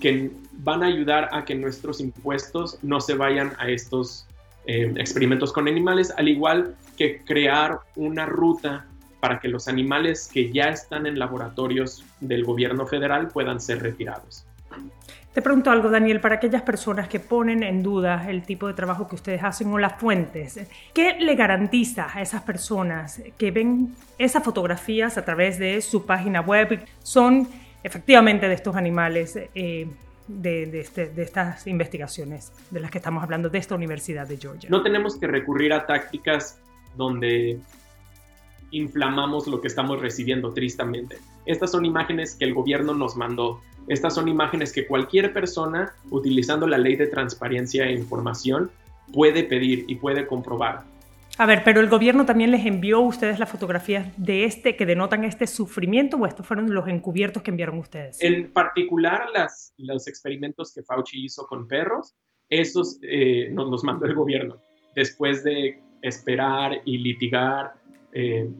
que 0.00 0.30
van 0.54 0.82
a 0.82 0.86
ayudar 0.86 1.28
a 1.32 1.44
que 1.44 1.54
nuestros 1.54 2.00
impuestos 2.00 2.78
no 2.82 3.00
se 3.00 3.14
vayan 3.14 3.52
a 3.58 3.68
estos 3.68 4.26
eh, 4.66 4.92
experimentos 4.96 5.52
con 5.52 5.68
animales, 5.68 6.12
al 6.16 6.28
igual 6.28 6.74
que 6.96 7.22
crear 7.24 7.80
una 7.94 8.26
ruta 8.26 8.86
para 9.20 9.38
que 9.38 9.48
los 9.48 9.68
animales 9.68 10.28
que 10.32 10.52
ya 10.52 10.70
están 10.70 11.06
en 11.06 11.18
laboratorios 11.18 12.04
del 12.20 12.44
gobierno 12.44 12.86
federal 12.86 13.28
puedan 13.28 13.60
ser 13.60 13.80
retirados. 13.80 14.44
Te 15.32 15.40
pregunto 15.40 15.70
algo, 15.70 15.88
Daniel, 15.88 16.20
para 16.20 16.34
aquellas 16.34 16.60
personas 16.60 17.08
que 17.08 17.18
ponen 17.18 17.62
en 17.62 17.82
duda 17.82 18.28
el 18.28 18.42
tipo 18.42 18.68
de 18.68 18.74
trabajo 18.74 19.08
que 19.08 19.14
ustedes 19.14 19.42
hacen 19.42 19.72
o 19.72 19.78
las 19.78 19.98
fuentes, 19.98 20.60
¿qué 20.92 21.16
le 21.20 21.34
garantiza 21.34 22.08
a 22.12 22.20
esas 22.20 22.42
personas 22.42 23.22
que 23.38 23.50
ven 23.50 23.94
esas 24.18 24.44
fotografías 24.44 25.16
a 25.16 25.24
través 25.24 25.58
de 25.58 25.80
su 25.80 26.04
página 26.04 26.42
web? 26.42 26.84
Son 27.02 27.48
efectivamente 27.82 28.46
de 28.46 28.54
estos 28.54 28.76
animales, 28.76 29.38
eh, 29.54 29.88
de, 30.28 30.80
este, 30.80 31.06
de 31.06 31.22
estas 31.22 31.66
investigaciones 31.66 32.52
de 32.70 32.80
las 32.80 32.90
que 32.90 32.98
estamos 32.98 33.22
hablando 33.22 33.48
de 33.48 33.58
esta 33.58 33.74
Universidad 33.74 34.26
de 34.26 34.36
Georgia. 34.36 34.68
No 34.70 34.82
tenemos 34.82 35.16
que 35.16 35.26
recurrir 35.26 35.72
a 35.72 35.86
tácticas 35.86 36.58
donde 36.94 37.58
inflamamos 38.70 39.46
lo 39.46 39.60
que 39.60 39.68
estamos 39.68 40.00
recibiendo 40.00 40.52
tristemente. 40.52 41.16
Estas 41.46 41.72
son 41.72 41.84
imágenes 41.84 42.34
que 42.34 42.44
el 42.44 42.54
gobierno 42.54 42.94
nos 42.94 43.16
mandó 43.16 43.60
estas 43.88 44.14
son 44.14 44.28
imágenes 44.28 44.72
que 44.72 44.86
cualquier 44.86 45.32
persona, 45.32 45.94
utilizando 46.10 46.66
la 46.66 46.78
ley 46.78 46.96
de 46.96 47.06
transparencia 47.06 47.86
e 47.86 47.92
información, 47.92 48.70
puede 49.12 49.44
pedir 49.44 49.84
y 49.88 49.96
puede 49.96 50.26
comprobar. 50.26 50.84
A 51.38 51.46
ver, 51.46 51.62
pero 51.64 51.80
el 51.80 51.88
gobierno 51.88 52.26
también 52.26 52.50
les 52.50 52.66
envió 52.66 52.98
a 52.98 53.00
ustedes 53.00 53.38
las 53.38 53.50
fotografías 53.50 54.06
de 54.16 54.44
este 54.44 54.76
que 54.76 54.84
denotan 54.84 55.24
este 55.24 55.46
sufrimiento 55.46 56.18
o 56.18 56.26
estos 56.26 56.46
fueron 56.46 56.72
los 56.74 56.86
encubiertos 56.88 57.42
que 57.42 57.50
enviaron 57.50 57.78
ustedes? 57.78 58.22
En 58.22 58.52
particular, 58.52 59.26
las, 59.32 59.72
los 59.78 60.06
experimentos 60.08 60.74
que 60.74 60.82
Fauci 60.82 61.24
hizo 61.24 61.46
con 61.46 61.66
perros, 61.66 62.14
esos 62.50 62.98
eh, 63.02 63.48
nos 63.50 63.70
los 63.70 63.82
mandó 63.82 64.04
el 64.04 64.14
gobierno 64.14 64.60
después 64.94 65.42
de 65.42 65.80
esperar 66.02 66.82
y 66.84 66.98
litigar 66.98 67.72
eh, 68.12 68.50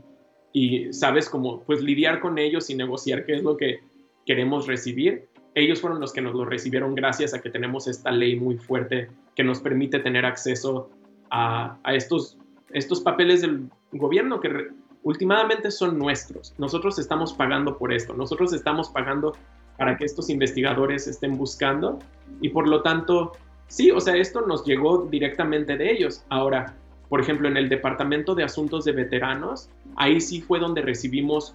y, 0.52 0.92
sabes, 0.92 1.28
como 1.28 1.62
pues 1.64 1.82
lidiar 1.82 2.20
con 2.20 2.38
ellos 2.38 2.70
y 2.70 2.74
negociar 2.74 3.26
qué 3.26 3.34
es 3.34 3.42
lo 3.42 3.56
que 3.56 3.80
queremos 4.26 4.66
recibir. 4.66 5.28
Ellos 5.54 5.80
fueron 5.80 6.00
los 6.00 6.12
que 6.12 6.22
nos 6.22 6.34
lo 6.34 6.44
recibieron 6.44 6.94
gracias 6.94 7.34
a 7.34 7.40
que 7.40 7.50
tenemos 7.50 7.86
esta 7.86 8.10
ley 8.10 8.38
muy 8.38 8.56
fuerte 8.56 9.10
que 9.34 9.44
nos 9.44 9.60
permite 9.60 9.98
tener 9.98 10.24
acceso 10.24 10.90
a, 11.30 11.78
estos, 11.86 12.36
estos 12.70 13.00
papeles 13.00 13.40
del 13.40 13.68
gobierno 13.92 14.40
que 14.40 14.68
últimamente 15.02 15.70
son 15.70 15.98
nuestros. 15.98 16.54
Nosotros 16.58 16.98
estamos 16.98 17.32
pagando 17.32 17.78
por 17.78 17.92
esto, 17.92 18.14
nosotros 18.14 18.52
estamos 18.52 18.90
pagando 18.90 19.34
para 19.78 19.96
que 19.96 20.04
estos 20.04 20.28
investigadores 20.28 21.06
estén 21.06 21.36
buscando 21.36 21.98
y 22.40 22.50
por 22.50 22.68
lo 22.68 22.82
tanto, 22.82 23.32
sí, 23.66 23.90
o 23.90 24.00
sea, 24.00 24.16
esto 24.16 24.42
nos 24.42 24.64
llegó 24.64 25.06
directamente 25.10 25.76
de 25.76 25.90
ellos. 25.90 26.24
Ahora, 26.28 26.74
por 27.08 27.20
ejemplo, 27.20 27.48
en 27.48 27.56
el 27.56 27.68
Departamento 27.68 28.34
de 28.34 28.44
Asuntos 28.44 28.84
de 28.84 28.92
Veteranos, 28.92 29.68
ahí 29.96 30.20
sí 30.20 30.40
fue 30.40 30.58
donde 30.58 30.82
recibimos 30.82 31.54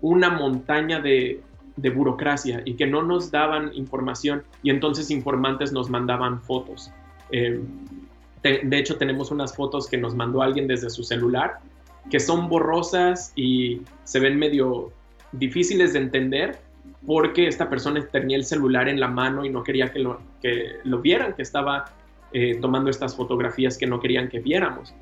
una 0.00 0.30
montaña 0.30 1.00
de, 1.00 1.40
de 1.80 1.90
burocracia 1.90 2.62
y 2.64 2.74
que 2.74 2.86
no 2.86 3.02
nos 3.02 3.30
daban 3.30 3.70
información 3.74 4.42
y 4.62 4.70
entonces 4.70 5.10
informantes 5.10 5.72
nos 5.72 5.88
mandaban 5.88 6.40
fotos. 6.42 6.90
Eh, 7.30 7.60
de, 8.42 8.78
hecho, 8.78 8.96
tenemos 8.96 9.30
unas 9.30 9.54
fotos 9.54 9.88
que 9.88 9.98
nos 9.98 10.14
mandó 10.14 10.42
alguien 10.42 10.66
desde 10.66 10.90
su 10.90 11.02
celular 11.02 11.58
que 12.10 12.20
son 12.20 12.48
borrosas 12.48 13.32
y 13.36 13.82
se 14.04 14.20
ven 14.20 14.38
medio 14.38 14.92
difíciles 15.32 15.92
de 15.92 15.98
entender 15.98 16.58
porque 17.06 17.46
esta 17.46 17.68
persona 17.68 18.06
tenía 18.06 18.36
el 18.36 18.44
celular 18.44 18.88
en 18.88 18.98
la 18.98 19.08
mano 19.08 19.44
y 19.44 19.50
no 19.50 19.62
quería 19.62 19.92
que 19.92 19.98
lo, 19.98 20.20
que 20.40 20.76
lo 20.84 21.00
vieran, 21.00 21.34
que 21.34 21.42
estaba 21.42 21.92
eh, 22.32 22.56
tomando 22.60 22.88
estas 22.88 23.14
fotografías 23.14 23.76
que 23.76 23.86
no 23.86 24.00
querían 24.00 24.28
que 24.28 24.38
viéramos. 24.40 24.94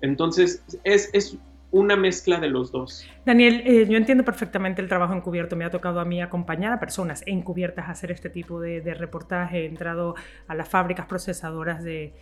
Entonces, 0.00 0.62
es, 0.84 1.10
es 1.12 1.36
una 1.74 1.96
mezcla 1.96 2.38
de 2.38 2.48
los 2.48 2.70
dos. 2.70 3.04
Daniel, 3.26 3.62
eh, 3.66 3.86
yo 3.88 3.96
entiendo 3.96 4.24
perfectamente 4.24 4.80
el 4.80 4.88
trabajo 4.88 5.12
encubierto. 5.12 5.56
Me 5.56 5.64
ha 5.64 5.70
tocado 5.70 5.98
a 5.98 6.04
mí 6.04 6.22
acompañar 6.22 6.72
a 6.72 6.78
personas 6.78 7.24
encubiertas 7.26 7.88
a 7.88 7.90
hacer 7.90 8.12
este 8.12 8.30
tipo 8.30 8.60
de, 8.60 8.94
reportaje. 8.94 9.62
He 9.62 9.66
entrado 9.66 10.14
a 10.46 10.54
las 10.54 10.68
fábricas 10.68 11.06
procesadoras 11.06 11.82
de, 11.82 12.14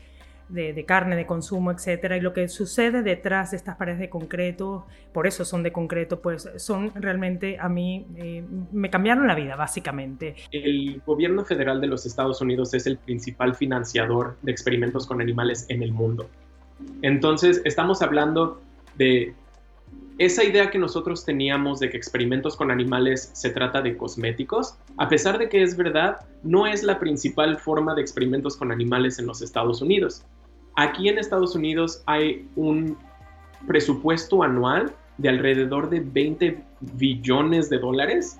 carne, 0.86 1.16
de 1.16 1.26
consumo, 1.26 1.70
etcétera. 1.70 2.16
Y 2.16 2.22
lo 2.22 2.32
que 2.32 2.48
sucede 2.48 3.02
detrás 3.02 3.50
de 3.50 3.58
estas 3.58 3.76
paredes 3.76 3.98
de 3.98 4.08
concreto, 4.08 4.86
por 5.12 5.26
eso 5.26 5.44
son 5.44 5.62
de 5.62 5.70
concreto, 5.70 6.22
pues 6.22 6.48
son 6.56 6.90
realmente 6.94 7.58
a 7.60 7.68
mí, 7.68 8.06
eh, 8.16 8.42
me 8.72 8.88
cambiaron 8.88 9.26
la 9.26 9.34
vida, 9.34 9.54
básicamente. 9.54 10.34
El 10.50 11.02
gobierno 11.04 11.44
federal 11.44 11.78
de 11.82 11.88
los 11.88 12.06
Estados 12.06 12.40
Unidos 12.40 12.72
es 12.72 12.86
el 12.86 12.96
principal 12.96 13.54
financiador 13.54 14.38
de 14.40 14.50
experimentos 14.50 15.06
con 15.06 15.20
animales 15.20 15.66
en 15.68 15.82
el 15.82 15.92
mundo. 15.92 16.30
Entonces, 17.02 17.60
estamos 17.66 18.00
hablando 18.00 18.62
de 18.96 19.34
esa 20.24 20.44
idea 20.44 20.70
que 20.70 20.78
nosotros 20.78 21.24
teníamos 21.24 21.80
de 21.80 21.90
que 21.90 21.96
experimentos 21.96 22.56
con 22.56 22.70
animales 22.70 23.30
se 23.32 23.50
trata 23.50 23.82
de 23.82 23.96
cosméticos, 23.96 24.76
a 24.96 25.08
pesar 25.08 25.38
de 25.38 25.48
que 25.48 25.62
es 25.62 25.76
verdad, 25.76 26.18
no 26.42 26.66
es 26.66 26.82
la 26.82 26.98
principal 26.98 27.58
forma 27.58 27.94
de 27.94 28.02
experimentos 28.02 28.56
con 28.56 28.70
animales 28.70 29.18
en 29.18 29.26
los 29.26 29.42
Estados 29.42 29.82
Unidos. 29.82 30.24
Aquí 30.76 31.08
en 31.08 31.18
Estados 31.18 31.56
Unidos 31.56 32.02
hay 32.06 32.48
un 32.56 32.96
presupuesto 33.66 34.42
anual 34.42 34.94
de 35.18 35.28
alrededor 35.28 35.90
de 35.90 36.00
20 36.00 36.62
billones 36.80 37.68
de 37.68 37.78
dólares, 37.78 38.38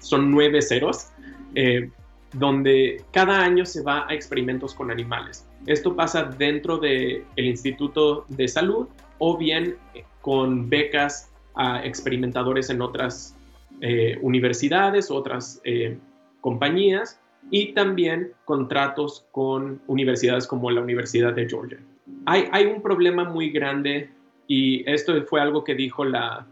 son 0.00 0.30
nueve 0.30 0.60
ceros, 0.60 1.08
eh, 1.54 1.90
donde 2.34 3.02
cada 3.10 3.42
año 3.42 3.64
se 3.64 3.82
va 3.82 4.06
a 4.08 4.14
experimentos 4.14 4.74
con 4.74 4.90
animales. 4.90 5.46
Esto 5.66 5.96
pasa 5.96 6.24
dentro 6.24 6.78
del 6.78 7.24
Instituto 7.36 8.24
de 8.28 8.48
Salud 8.48 8.86
o 9.18 9.36
bien 9.36 9.76
con 10.20 10.68
becas 10.68 11.30
a 11.54 11.84
experimentadores 11.84 12.70
en 12.70 12.80
otras 12.82 13.36
eh, 13.80 14.18
universidades, 14.20 15.10
otras 15.10 15.60
eh, 15.64 15.98
compañías 16.40 17.20
y 17.50 17.72
también 17.72 18.32
contratos 18.44 19.26
con 19.32 19.80
universidades 19.86 20.46
como 20.46 20.70
la 20.70 20.80
Universidad 20.80 21.32
de 21.32 21.48
Georgia. 21.48 21.78
Hay, 22.26 22.66
un 22.66 22.82
problema 22.82 23.24
muy 23.24 23.50
grande 23.50 24.10
y 24.46 24.88
esto 24.90 25.14
fue 25.26 25.40
algo 25.40 25.64
que 25.64 25.74
dijo 25.74 26.04
la 26.04 26.46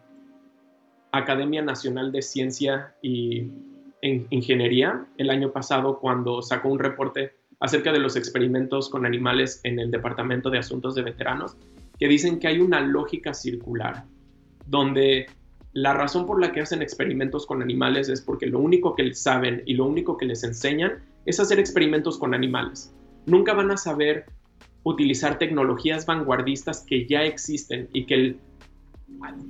Academia 1.12 1.62
Nacional 1.62 2.12
de 2.12 2.22
Ciencia 2.22 2.94
y 3.02 3.50
Ingeniería 4.00 5.04
el 5.16 5.30
año 5.30 5.50
pasado 5.50 5.98
cuando 5.98 6.40
sacó 6.40 6.68
un 6.68 6.78
reporte 6.78 7.34
acerca 7.60 7.92
de 7.92 7.98
los 7.98 8.14
experimentos 8.16 8.88
con 8.88 9.04
animales 9.04 9.60
en 9.64 9.80
el 9.80 9.90
Departamento 9.90 10.50
de 10.50 10.58
Asuntos 10.58 10.94
de 10.94 11.02
Veteranos, 11.02 11.56
que 11.98 12.08
dicen 12.08 12.38
que 12.38 12.48
hay 12.48 12.60
una 12.60 12.80
lógica 12.80 13.34
circular, 13.34 14.04
donde 14.66 15.26
la 15.72 15.94
razón 15.94 16.26
por 16.26 16.40
la 16.40 16.52
que 16.52 16.60
hacen 16.60 16.82
experimentos 16.82 17.46
con 17.46 17.62
animales 17.62 18.08
es 18.08 18.20
porque 18.20 18.46
lo 18.46 18.58
único 18.58 18.94
que 18.94 19.14
saben 19.14 19.62
y 19.66 19.74
lo 19.74 19.86
único 19.86 20.16
que 20.16 20.26
les 20.26 20.42
enseñan 20.44 21.02
es 21.26 21.40
hacer 21.40 21.58
experimentos 21.58 22.18
con 22.18 22.34
animales. 22.34 22.94
Nunca 23.26 23.52
van 23.52 23.70
a 23.70 23.76
saber 23.76 24.26
utilizar 24.82 25.38
tecnologías 25.38 26.06
vanguardistas 26.06 26.84
que 26.86 27.06
ya 27.06 27.22
existen 27.24 27.88
y 27.92 28.06
que 28.06 28.36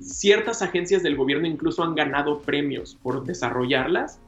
ciertas 0.00 0.62
agencias 0.62 1.02
del 1.02 1.16
gobierno 1.16 1.46
incluso 1.46 1.82
han 1.82 1.94
ganado 1.94 2.40
premios 2.40 2.98
por 3.02 3.24
desarrollarlas. 3.24 4.20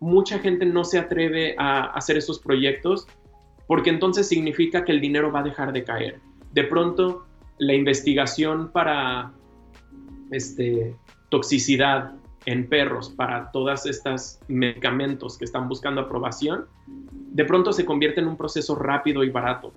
Mucha 0.00 0.38
gente 0.40 0.66
no 0.66 0.84
se 0.84 0.98
atreve 0.98 1.54
a 1.58 1.84
hacer 1.92 2.16
esos 2.16 2.40
proyectos 2.40 3.06
porque 3.68 3.90
entonces 3.90 4.28
significa 4.28 4.84
que 4.84 4.92
el 4.92 5.00
dinero 5.00 5.30
va 5.30 5.40
a 5.40 5.44
dejar 5.44 5.72
de 5.72 5.84
caer. 5.84 6.20
De 6.52 6.64
pronto, 6.64 7.26
la 7.58 7.74
investigación 7.74 8.70
para 8.72 9.32
este, 10.30 10.94
toxicidad 11.28 12.12
en 12.46 12.68
perros 12.68 13.10
para 13.10 13.50
todas 13.52 13.86
estas 13.86 14.40
medicamentos 14.48 15.38
que 15.38 15.44
están 15.44 15.68
buscando 15.68 16.00
aprobación, 16.00 16.66
de 16.86 17.44
pronto 17.44 17.72
se 17.72 17.84
convierte 17.84 18.20
en 18.20 18.26
un 18.26 18.36
proceso 18.36 18.74
rápido 18.74 19.22
y 19.24 19.30
barato. 19.30 19.72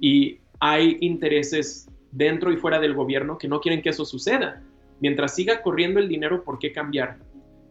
Y 0.00 0.38
hay 0.60 0.98
intereses 1.00 1.88
dentro 2.12 2.52
y 2.52 2.56
fuera 2.56 2.78
del 2.78 2.94
gobierno 2.94 3.38
que 3.38 3.48
no 3.48 3.60
quieren 3.60 3.82
que 3.82 3.90
eso 3.90 4.04
suceda. 4.04 4.62
Mientras 5.00 5.34
siga 5.34 5.62
corriendo 5.62 6.00
el 6.00 6.08
dinero, 6.08 6.44
¿por 6.44 6.58
qué 6.58 6.72
cambiar? 6.72 7.18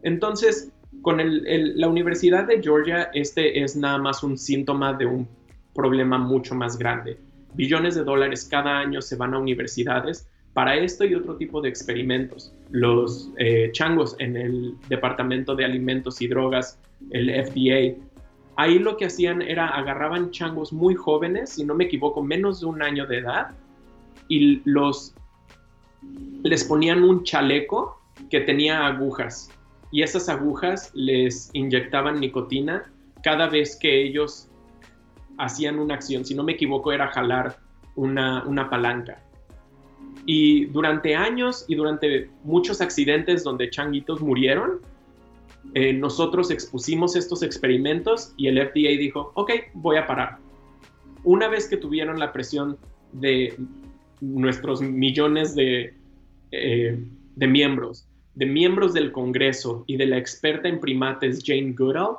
Entonces, 0.04 0.72
con 1.02 1.18
la 1.20 1.88
Universidad 1.88 2.46
de 2.46 2.62
Georgia, 2.62 3.10
este 3.14 3.64
es 3.64 3.76
nada 3.76 3.98
más 3.98 4.24
un 4.24 4.38
síntoma 4.38 4.94
de 4.94 5.06
un 5.06 5.28
problema 5.74 6.18
mucho 6.18 6.56
más 6.56 6.78
grande. 6.78 7.18
Billones 7.58 7.96
de 7.96 8.04
dólares 8.04 8.48
cada 8.50 8.80
año 8.80 9.02
se 9.02 9.18
van 9.18 9.34
a 9.34 9.40
universidades 9.40 10.30
para 10.54 10.76
esto 10.76 11.04
y 11.04 11.14
otro 11.14 11.36
tipo 11.36 11.60
de 11.60 11.70
experimentos. 11.70 12.54
Los 12.72 13.30
eh, 13.38 13.70
changos 13.74 14.16
en 14.20 14.38
el 14.38 14.76
Departamento 14.88 15.56
de 15.56 15.66
Alimentos 15.66 16.22
y 16.22 16.28
Drogas, 16.28 16.80
el 17.12 17.30
FDA, 17.30 18.02
ahí 18.56 18.80
lo 18.80 18.96
que 18.96 19.06
hacían 19.06 19.42
era 19.42 19.68
agarraban 19.68 20.32
changos 20.32 20.72
muy 20.72 20.96
jóvenes, 20.96 21.50
si 21.50 21.66
no 21.66 21.76
me 21.76 21.84
equivoco, 21.84 22.24
menos 22.24 22.62
de 22.62 22.68
un 22.68 22.82
año 22.82 23.06
de 23.06 23.18
edad, 23.18 23.52
y 24.30 24.62
los 24.64 25.14
les 26.44 26.64
ponían 26.64 27.04
un 27.04 27.24
chaleco 27.24 28.00
que 28.30 28.42
tenía 28.42 28.86
agujas 28.88 29.52
y 29.92 30.04
esas 30.04 30.30
agujas 30.30 30.92
les 30.94 31.50
inyectaban 31.54 32.20
nicotina 32.20 32.92
cada 33.24 33.48
vez 33.48 33.76
que 33.76 34.04
ellos 34.04 34.50
hacían 35.38 35.79
una 35.79 35.96
acción. 35.96 36.25
Si 36.25 36.36
no 36.36 36.44
me 36.44 36.53
equivoco, 36.53 36.91
era 36.91 37.08
jalar 37.08 37.58
una, 37.96 38.44
una 38.46 38.70
palanca. 38.70 39.22
Y 40.25 40.65
durante 40.65 41.15
años 41.15 41.65
y 41.67 41.75
durante 41.75 42.29
muchos 42.44 42.82
accidentes 42.82 43.44
donde 43.44 43.70
changuitos 43.70 44.22
murieron, 44.22 44.82
eh, 45.74 45.94
nosotros 45.94 46.51
expusimos 46.51 47.15
estos 47.15 47.44
experimentos 47.44 48.34
y 48.38 48.48
el 48.48 48.58
FDA 48.58 48.98
dijo, 48.98 49.32
ok, 49.36 49.51
voy 49.74 49.98
a 49.98 50.08
parar. 50.08 50.38
Una 51.24 51.48
vez 51.48 51.67
que 51.67 51.77
tuvieron 51.77 52.20
la 52.20 52.32
presión 52.32 52.77
de 53.13 53.58
nuestros 54.21 54.82
millones 54.82 55.56
de, 55.56 55.93
eh, 56.52 57.00
de 57.36 57.47
miembros, 57.47 58.08
de 58.36 58.45
miembros 58.45 58.93
del 58.93 59.12
Congreso 59.12 59.84
y 59.88 59.97
de 59.97 60.08
la 60.08 60.17
experta 60.17 60.67
en 60.67 60.80
primates 60.80 61.43
Jane 61.45 61.73
Goodall, 61.73 62.17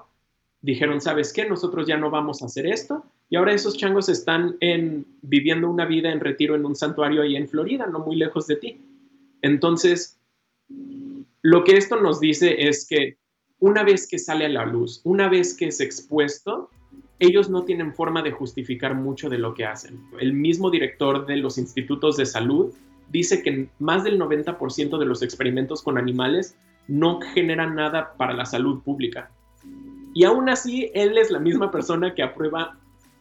dijeron, 0.61 1.01
¿sabes 1.01 1.33
qué? 1.33 1.49
Nosotros 1.49 1.87
ya 1.87 1.97
no 1.97 2.11
vamos 2.11 2.43
a 2.43 2.47
hacer 2.47 2.67
esto 2.67 3.05
y 3.31 3.37
ahora 3.37 3.53
esos 3.53 3.77
changos 3.77 4.09
están 4.09 4.57
en, 4.61 5.07
viviendo 5.23 5.69
una 5.69 5.85
vida 5.85 6.11
en 6.11 6.21
retiro 6.21 6.55
en 6.55 6.65
un 6.65 6.75
santuario 6.75 7.23
ahí 7.23 7.37
en 7.37 7.49
Florida, 7.49 7.87
no 7.87 8.01
muy 8.01 8.17
lejos 8.17 8.47
de 8.47 8.57
ti. 8.57 8.81
Entonces, 9.43 10.19
lo 11.43 11.65
que 11.65 11.77
esto 11.77 12.01
nos 12.01 12.21
dice 12.21 12.69
es 12.69 12.87
que 12.87 13.19
una 13.61 13.83
vez 13.85 14.09
que 14.09 14.19
sale 14.19 14.47
a 14.47 14.49
la 14.49 14.65
luz, 14.65 15.01
una 15.05 15.29
vez 15.29 15.57
que 15.57 15.67
es 15.67 15.81
expuesto, 15.81 16.71
ellos 17.19 17.51
no 17.51 17.65
tienen 17.65 17.95
forma 17.95 18.23
de 18.23 18.31
justificar 18.31 18.95
mucho 18.95 19.29
de 19.29 19.39
lo 19.39 19.55
que 19.55 19.65
hacen. 19.65 20.01
El 20.21 20.33
mismo 20.33 20.71
director 20.71 21.27
de 21.27 21.37
los 21.37 21.59
institutos 21.59 22.17
de 22.17 22.27
salud 22.27 22.73
dice 23.11 23.43
que 23.43 23.69
más 23.79 24.05
del 24.05 24.21
90% 24.21 24.99
de 24.99 25.07
los 25.07 25.23
experimentos 25.23 25.83
con 25.83 25.99
animales 25.99 26.57
no 26.87 27.21
generan 27.21 27.75
nada 27.75 28.15
para 28.17 28.33
la 28.33 28.47
salud 28.47 28.83
pública. 28.83 29.31
Y 30.19 30.25
aún 30.25 30.49
así, 30.49 30.91
él 30.95 31.17
es 31.17 31.31
la 31.31 31.39
misma 31.39 31.71
persona 31.71 32.13
que 32.13 32.25
aprueba 32.25 32.77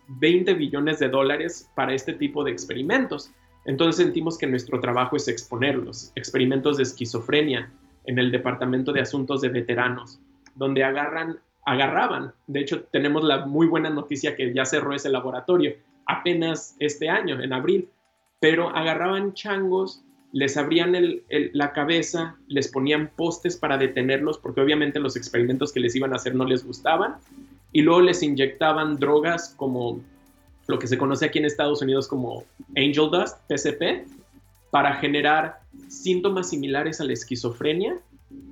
20 0.08 0.56
billones 0.56 0.98
de 0.98 1.10
dólares 1.10 1.70
para 1.76 1.94
este 1.94 2.14
tipo 2.14 2.44
de 2.44 2.50
experimentos. 2.50 3.32
Entonces 3.66 4.04
sentimos 4.04 4.36
que 4.36 4.48
nuestro 4.48 4.80
trabajo 4.80 5.16
es 5.16 5.28
exponerlos. 5.28 6.12
Experimentos 6.16 6.78
de 6.78 6.82
esquizofrenia 6.82 7.72
en 8.06 8.18
el 8.18 8.32
Departamento 8.32 8.92
de 8.94 9.02
Asuntos 9.02 9.42
de 9.42 9.50
Veteranos, 9.50 10.20
donde 10.56 10.84
agarran, 10.84 11.38
agarraban, 11.68 12.34
de 12.48 12.62
hecho 12.62 12.86
tenemos 12.86 13.24
la 13.24 13.46
muy 13.46 13.68
buena 13.68 13.92
noticia 13.92 14.36
que 14.36 14.52
ya 14.52 14.66
cerró 14.66 14.96
ese 14.96 15.10
laboratorio 15.10 15.76
apenas 16.08 16.76
este 16.80 17.10
año, 17.10 17.40
en 17.40 17.54
abril, 17.54 17.90
pero 18.40 18.76
agarraban 18.76 19.36
changos, 19.36 20.04
les 20.34 20.58
abrían 20.58 20.96
la 21.30 21.72
cabeza, 21.74 22.36
les 22.48 22.68
ponían 22.68 23.10
postes 23.16 23.58
para 23.58 23.78
detenerlos, 23.78 24.38
porque 24.38 24.62
obviamente 24.62 25.00
los 25.00 25.16
experimentos 25.16 25.72
que 25.72 25.80
les 25.80 25.96
iban 25.96 26.14
a 26.14 26.18
hacer 26.18 26.36
no 26.36 26.46
les 26.46 26.66
gustaban, 26.66 27.16
y 27.72 27.82
luego 27.82 28.02
les 28.02 28.24
inyectaban 28.24 28.98
drogas 28.98 29.54
como 29.58 30.02
lo 30.68 30.80
que 30.80 30.88
se 30.88 30.98
conoce 30.98 31.26
aquí 31.26 31.40
en 31.40 31.46
Estados 31.46 31.82
Unidos 31.82 32.08
como 32.08 32.44
Angel 32.76 33.10
Dust, 33.10 33.38
PCP, 33.48 34.06
para 34.70 34.96
generar 34.96 35.60
síntomas 35.88 36.50
similares 36.50 37.00
a 37.00 37.06
la 37.06 37.14
esquizofrenia 37.14 37.98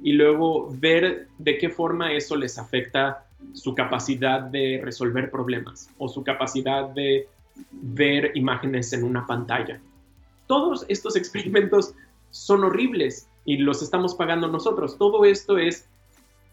y 0.02 0.14
luego 0.14 0.74
ver 0.80 1.28
de 1.38 1.58
qué 1.58 1.70
forma 1.70 2.14
eso 2.14 2.36
les 2.36 2.58
afecta 2.58 3.26
su 3.54 3.76
capacidad 3.76 4.42
de 4.42 4.80
resolver 4.84 5.30
problemas 5.30 5.90
o 5.98 6.08
su 6.08 6.24
capacidad 6.24 6.90
de 6.90 7.28
ver 7.72 8.32
imágenes 8.36 8.94
en 8.94 9.04
una 9.04 9.28
pantalla. 9.28 9.80
Todos 10.48 10.86
estos 10.88 11.16
experimentos 11.22 11.94
son 12.32 12.64
horribles 12.64 13.28
y 13.46 13.58
los 13.58 13.82
estamos 13.82 14.16
pagando 14.16 14.48
nosotros. 14.48 14.98
Todo 14.98 15.26
esto 15.26 15.58
es 15.58 15.88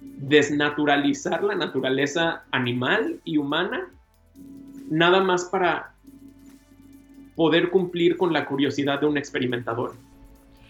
desnaturalizar 0.01 1.43
la 1.43 1.55
naturaleza 1.55 2.45
animal 2.51 3.21
y 3.25 3.39
humana, 3.39 3.89
nada 4.91 5.23
más 5.23 5.45
para 5.47 5.95
poder 7.37 7.71
cumplir 7.71 8.17
con 8.17 8.33
la 8.33 8.45
curiosidad 8.45 9.01
de 9.01 9.07
un 9.07 9.17
experimentador. 9.17 9.95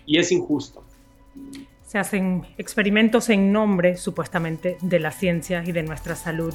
Y 0.06 0.18
es 0.18 0.32
injusto. 0.32 0.84
Se 1.84 1.98
hacen 1.98 2.46
experimentos 2.56 3.28
en 3.28 3.52
nombre, 3.52 3.96
supuestamente, 3.96 4.78
de 4.80 5.00
la 5.00 5.10
ciencia 5.10 5.62
y 5.66 5.72
de 5.72 5.82
nuestra 5.82 6.14
salud. 6.14 6.54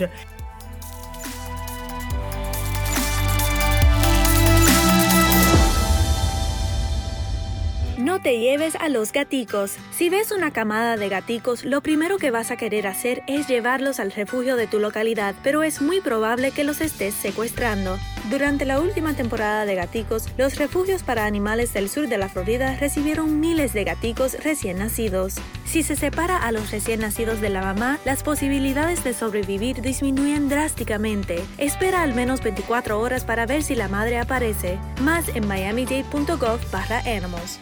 Te 8.20 8.40
lleves 8.40 8.76
a 8.76 8.90
los 8.90 9.12
gaticos. 9.12 9.76
Si 9.92 10.10
ves 10.10 10.32
una 10.32 10.52
camada 10.52 10.98
de 10.98 11.10
gaticos, 11.10 11.66
lo 11.66 11.82
primero 11.82 12.18
que 12.18 12.32
vas 12.32 12.52
a 12.52 12.58
querer 12.58 12.88
hacer 12.88 13.24
es 13.28 13.48
llevarlos 13.48 14.00
al 14.00 14.12
refugio 14.12 14.56
de 14.56 14.68
tu 14.68 14.80
localidad, 14.80 15.36
pero 15.44 15.64
es 15.64 15.82
muy 15.82 16.02
probable 16.02 16.52
que 16.52 16.64
los 16.64 16.82
estés 16.82 17.14
secuestrando. 17.14 17.98
Durante 18.30 18.66
la 18.66 18.80
última 18.80 19.14
temporada 19.14 19.66
de 19.66 19.76
gaticos, 19.76 20.28
los 20.38 20.58
refugios 20.58 21.04
para 21.04 21.26
animales 21.26 21.74
del 21.74 21.90
sur 21.90 22.08
de 22.08 22.18
la 22.18 22.30
Florida 22.30 22.76
recibieron 22.76 23.40
miles 23.40 23.74
de 23.74 23.84
gaticos 23.84 24.44
recién 24.44 24.80
nacidos. 24.80 25.36
Si 25.66 25.84
se 25.84 25.96
separa 25.96 26.38
a 26.38 26.52
los 26.52 26.72
recién 26.72 27.00
nacidos 27.00 27.42
de 27.42 27.50
la 27.50 27.62
mamá, 27.62 28.00
las 28.06 28.24
posibilidades 28.24 29.04
de 29.04 29.14
sobrevivir 29.14 29.82
disminuyen 29.82 30.50
drásticamente. 30.50 31.44
Espera 31.58 32.04
al 32.04 32.14
menos 32.16 32.42
24 32.42 33.00
horas 33.00 33.24
para 33.24 33.46
ver 33.46 33.64
si 33.64 33.76
la 33.76 33.88
madre 33.88 34.18
aparece. 34.18 34.80
Más 35.02 35.28
en 35.30 35.48
miamidade.gov 35.48 36.60
animals. 37.06 37.60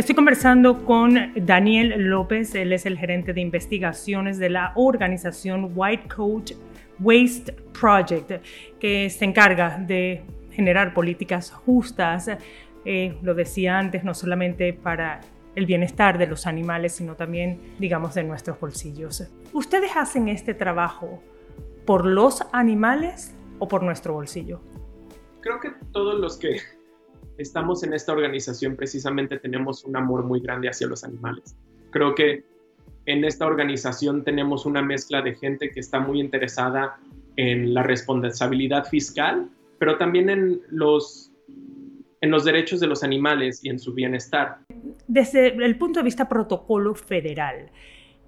Estoy 0.00 0.14
conversando 0.14 0.86
con 0.86 1.30
Daniel 1.36 2.08
López, 2.08 2.54
él 2.54 2.72
es 2.72 2.86
el 2.86 2.96
gerente 2.96 3.34
de 3.34 3.42
investigaciones 3.42 4.38
de 4.38 4.48
la 4.48 4.72
organización 4.74 5.72
White 5.74 6.08
Coat 6.16 6.52
Waste 7.00 7.52
Project, 7.78 8.42
que 8.80 9.10
se 9.10 9.26
encarga 9.26 9.76
de 9.76 10.22
generar 10.52 10.94
políticas 10.94 11.50
justas, 11.50 12.30
eh, 12.86 13.18
lo 13.20 13.34
decía 13.34 13.78
antes, 13.78 14.02
no 14.02 14.14
solamente 14.14 14.72
para 14.72 15.20
el 15.54 15.66
bienestar 15.66 16.16
de 16.16 16.28
los 16.28 16.46
animales, 16.46 16.92
sino 16.92 17.14
también, 17.14 17.60
digamos, 17.78 18.14
de 18.14 18.24
nuestros 18.24 18.58
bolsillos. 18.58 19.30
¿Ustedes 19.52 19.90
hacen 19.96 20.28
este 20.28 20.54
trabajo 20.54 21.22
por 21.84 22.06
los 22.06 22.42
animales 22.54 23.36
o 23.58 23.68
por 23.68 23.82
nuestro 23.82 24.14
bolsillo? 24.14 24.62
Creo 25.42 25.60
que 25.60 25.72
todos 25.92 26.18
los 26.18 26.38
que 26.38 26.56
estamos 27.40 27.82
en 27.82 27.94
esta 27.94 28.12
organización 28.12 28.76
precisamente 28.76 29.38
tenemos 29.38 29.84
un 29.84 29.96
amor 29.96 30.24
muy 30.24 30.40
grande 30.40 30.68
hacia 30.68 30.86
los 30.86 31.04
animales. 31.04 31.56
Creo 31.90 32.14
que 32.14 32.44
en 33.06 33.24
esta 33.24 33.46
organización 33.46 34.22
tenemos 34.24 34.66
una 34.66 34.82
mezcla 34.82 35.22
de 35.22 35.34
gente 35.34 35.70
que 35.70 35.80
está 35.80 36.00
muy 36.00 36.20
interesada 36.20 36.98
en 37.36 37.72
la 37.72 37.82
responsabilidad 37.82 38.84
fiscal, 38.84 39.48
pero 39.78 39.96
también 39.96 40.28
en 40.28 40.60
los, 40.68 41.32
en 42.20 42.30
los 42.30 42.44
derechos 42.44 42.78
de 42.80 42.86
los 42.86 43.02
animales 43.02 43.64
y 43.64 43.70
en 43.70 43.78
su 43.78 43.94
bienestar. 43.94 44.58
Desde 45.08 45.48
el 45.48 45.78
punto 45.78 46.00
de 46.00 46.04
vista 46.04 46.28
protocolo 46.28 46.94
federal, 46.94 47.70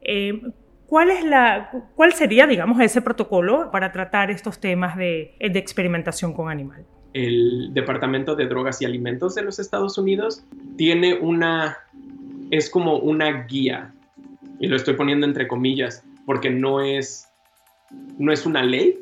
eh, 0.01 0.41
¿cuál, 0.87 1.11
es 1.11 1.25
la, 1.25 1.71
¿cuál 1.95 2.15
sería, 2.15 2.47
digamos, 2.47 2.81
ese 2.81 3.03
protocolo 3.03 3.71
para 3.71 3.93
tratar 3.93 4.31
estos 4.31 4.59
temas 4.59 4.97
de, 4.97 5.35
de 5.39 5.59
experimentación 5.59 6.33
con 6.33 6.49
animal? 6.49 6.87
El 7.13 7.73
Departamento 7.73 8.35
de 8.35 8.47
Drogas 8.47 8.81
y 8.81 8.85
Alimentos 8.85 9.35
de 9.35 9.43
los 9.43 9.59
Estados 9.59 9.99
Unidos 9.99 10.45
tiene 10.77 11.15
una, 11.15 11.79
es 12.51 12.71
como 12.71 12.99
una 12.99 13.45
guía, 13.45 13.93
y 14.59 14.67
lo 14.67 14.77
estoy 14.77 14.95
poniendo 14.95 15.27
entre 15.27 15.49
comillas, 15.49 16.05
porque 16.25 16.51
no 16.51 16.81
es, 16.81 17.29
no 18.19 18.33
es 18.33 18.47
una 18.47 18.63
ley, 18.63 18.99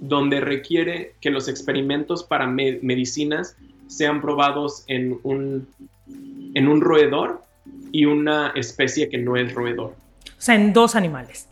donde 0.00 0.40
requiere 0.40 1.14
que 1.20 1.30
los 1.30 1.48
experimentos 1.48 2.24
para 2.24 2.46
medicinas 2.46 3.56
sean 3.86 4.20
probados 4.20 4.84
en 4.88 5.18
un, 5.22 5.68
en 6.54 6.68
un 6.68 6.80
roedor 6.80 7.42
y 7.92 8.04
una 8.04 8.52
especie 8.54 9.08
que 9.08 9.18
no 9.18 9.36
es 9.36 9.54
roedor. 9.54 9.94
O 10.26 10.40
sea, 10.40 10.54
en 10.54 10.72
dos 10.72 10.94
animales. 10.96 11.48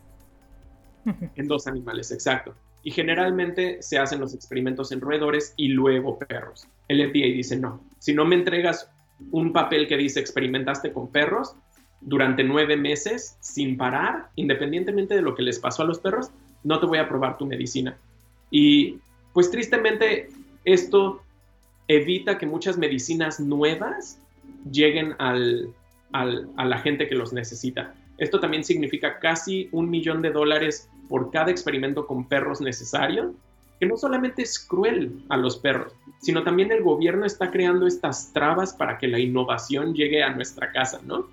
En 1.37 1.49
dos 1.49 1.67
animales, 1.67 2.11
exacto. 2.13 2.55
Y 2.85 2.91
generalmente 2.91 3.83
se 3.83 3.99
hacen 3.99 4.21
los 4.21 4.35
experimentos 4.35 4.93
en 4.93 5.01
roedores 5.01 5.55
y 5.57 5.69
luego 5.69 6.19
perros. 6.19 6.69
El 6.87 6.99
FDA 7.11 7.35
dice, 7.35 7.57
no, 7.57 7.83
si 7.99 8.15
no 8.15 8.25
me 8.25 8.37
entregas 8.37 8.91
un 9.31 9.53
papel 9.53 9.89
que 9.89 9.97
dice 9.97 10.21
experimentaste 10.21 10.93
con 10.93 11.09
perros 11.09 11.57
durante 12.01 12.45
nueve 12.45 12.77
meses 12.77 13.37
sin 13.41 13.77
parar, 13.77 14.29
independientemente 14.37 15.15
de 15.15 15.23
lo 15.23 15.35
que 15.35 15.43
les 15.43 15.59
pasó 15.59 15.83
a 15.83 15.87
los 15.87 15.99
perros, 15.99 16.31
no 16.63 16.79
te 16.79 16.87
voy 16.87 16.99
a 16.99 17.09
probar 17.09 17.39
tu 17.39 17.47
medicina. 17.47 17.97
Y 18.51 18.99
pues 19.33 19.51
tristemente 19.51 20.29
esto 20.65 21.23
evita 21.89 22.39
que 22.39 22.47
muchas 22.47 22.79
medicinas 22.79 23.41
nuevas 23.41 24.19
lleguen 24.71 25.15
al, 25.19 25.71
a 26.13 26.65
la 26.65 26.79
gente 26.79 27.09
que 27.09 27.15
los 27.15 27.33
necesita. 27.33 27.95
Esto 28.19 28.41
también 28.41 28.65
significa 28.65 29.19
casi 29.19 29.69
un 29.73 29.91
millón 29.91 30.23
de 30.23 30.31
dólares 30.31 30.89
por 31.09 31.31
cada 31.31 31.51
experimento 31.51 32.07
con 32.07 32.27
perros 32.27 32.61
necesario, 32.61 33.35
que 33.79 33.87
no 33.87 33.97
solamente 33.97 34.43
es 34.43 34.59
cruel 34.59 35.25
a 35.29 35.37
los 35.37 35.57
perros, 35.57 35.93
sino 36.21 36.43
también 36.43 36.71
el 36.73 36.83
gobierno 36.83 37.27
está 37.27 37.51
creando 37.51 37.87
estas 37.87 38.33
trabas 38.33 38.73
para 38.73 38.99
que 38.99 39.09
la 39.09 39.19
innovación 39.19 39.95
llegue 39.95 40.23
a 40.23 40.35
nuestra 40.35 40.73
casa, 40.73 41.01
¿no? 41.05 41.27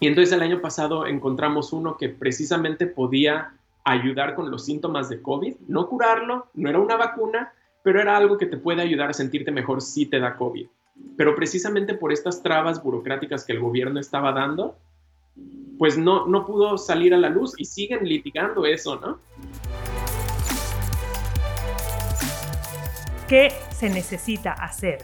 Y 0.00 0.06
entonces 0.06 0.32
el 0.32 0.42
año 0.42 0.60
pasado 0.60 1.06
encontramos 1.06 1.72
uno 1.72 1.96
que 1.96 2.08
precisamente 2.08 2.86
podía 2.86 3.54
ayudar 3.84 4.34
con 4.34 4.50
los 4.50 4.64
síntomas 4.64 5.08
de 5.08 5.22
COVID, 5.22 5.54
no 5.68 5.88
curarlo, 5.88 6.46
no 6.54 6.68
era 6.68 6.78
una 6.78 6.96
vacuna, 6.96 7.52
pero 7.82 8.00
era 8.00 8.16
algo 8.16 8.38
que 8.38 8.46
te 8.46 8.56
puede 8.56 8.82
ayudar 8.82 9.10
a 9.10 9.14
sentirte 9.14 9.50
mejor 9.50 9.82
si 9.82 10.06
te 10.06 10.18
da 10.18 10.36
COVID. 10.36 10.66
Pero 11.16 11.34
precisamente 11.34 11.94
por 11.94 12.12
estas 12.12 12.42
trabas 12.42 12.82
burocráticas 12.82 13.44
que 13.44 13.52
el 13.52 13.60
gobierno 13.60 14.00
estaba 14.00 14.32
dando, 14.32 14.76
pues 15.78 15.98
no, 15.98 16.26
no 16.26 16.46
pudo 16.46 16.78
salir 16.78 17.14
a 17.14 17.18
la 17.18 17.28
luz 17.28 17.54
y 17.58 17.64
siguen 17.64 18.04
litigando 18.04 18.66
eso, 18.66 18.96
¿no? 18.96 19.18
¿Qué 23.28 23.52
se 23.72 23.88
necesita 23.88 24.52
hacer 24.52 24.98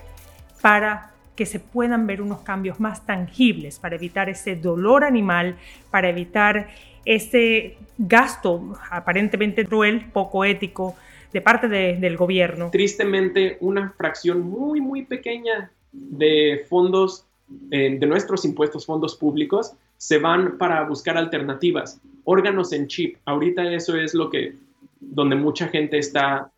para 0.61 1.13
que 1.35 1.47
se 1.47 1.59
puedan 1.59 2.07
ver 2.07 2.21
unos 2.21 2.41
cambios 2.41 2.81
más 2.81 3.07
tangibles, 3.07 3.79
para 3.79 3.97
evitar 3.97 4.29
ese 4.29 4.57
dolor 4.57 5.05
animal, 5.05 5.57
para 5.91 6.11
evitar 6.11 6.69
ese 7.05 7.79
gasto 7.97 8.75
aparentemente 8.91 9.65
cruel, 9.65 10.11
poco 10.13 10.45
ético, 10.45 10.97
de 11.33 11.41
parte 11.41 11.69
del 11.69 12.17
gobierno. 12.17 12.71
Tristemente, 12.71 13.57
una 13.61 13.91
fracción 13.91 14.43
muy, 14.43 14.81
muy 14.81 15.07
pequeña 15.07 15.71
de 15.93 16.67
fondos, 16.69 17.25
eh, 17.71 17.97
de 17.99 18.07
nuestros 18.07 18.45
impuestos, 18.45 18.85
fondos 18.85 19.17
públicos, 19.17 19.75
se 20.01 20.17
van 20.17 20.57
para 20.57 20.83
buscar 20.85 21.19
alternativas. 21.19 22.01
Órganos 22.25 22.73
en 22.73 22.87
chip, 22.87 23.19
ahorita 23.27 23.71
eso 23.71 23.97
es 23.97 24.15
lo 24.15 24.31
que, 24.31 24.57
donde 24.99 25.37
mucha 25.37 25.69
gente 25.69 25.99
está 25.99 26.51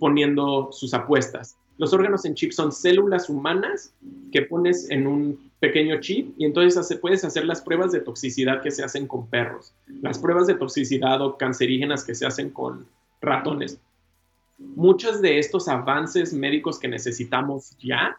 poniendo 0.00 0.70
sus 0.72 0.92
apuestas. 0.92 1.56
Los 1.78 1.92
órganos 1.92 2.24
en 2.24 2.34
chip 2.34 2.50
son 2.50 2.72
células 2.72 3.28
humanas 3.30 3.94
que 4.32 4.42
pones 4.42 4.90
en 4.90 5.06
un 5.06 5.52
pequeño 5.60 6.00
chip 6.00 6.34
y 6.36 6.44
entonces 6.44 6.98
puedes 7.00 7.24
hacer 7.24 7.44
las 7.44 7.62
pruebas 7.62 7.92
de 7.92 8.00
toxicidad 8.00 8.60
que 8.62 8.72
se 8.72 8.82
hacen 8.82 9.06
con 9.06 9.28
perros, 9.28 9.72
las 9.86 10.18
pruebas 10.18 10.48
de 10.48 10.54
toxicidad 10.54 11.22
o 11.22 11.36
cancerígenas 11.36 12.02
que 12.02 12.16
se 12.16 12.26
hacen 12.26 12.50
con 12.50 12.88
ratones. 13.20 13.78
Muchos 14.58 15.22
de 15.22 15.38
estos 15.38 15.68
avances 15.68 16.34
médicos 16.34 16.80
que 16.80 16.88
necesitamos 16.88 17.76
ya 17.78 18.18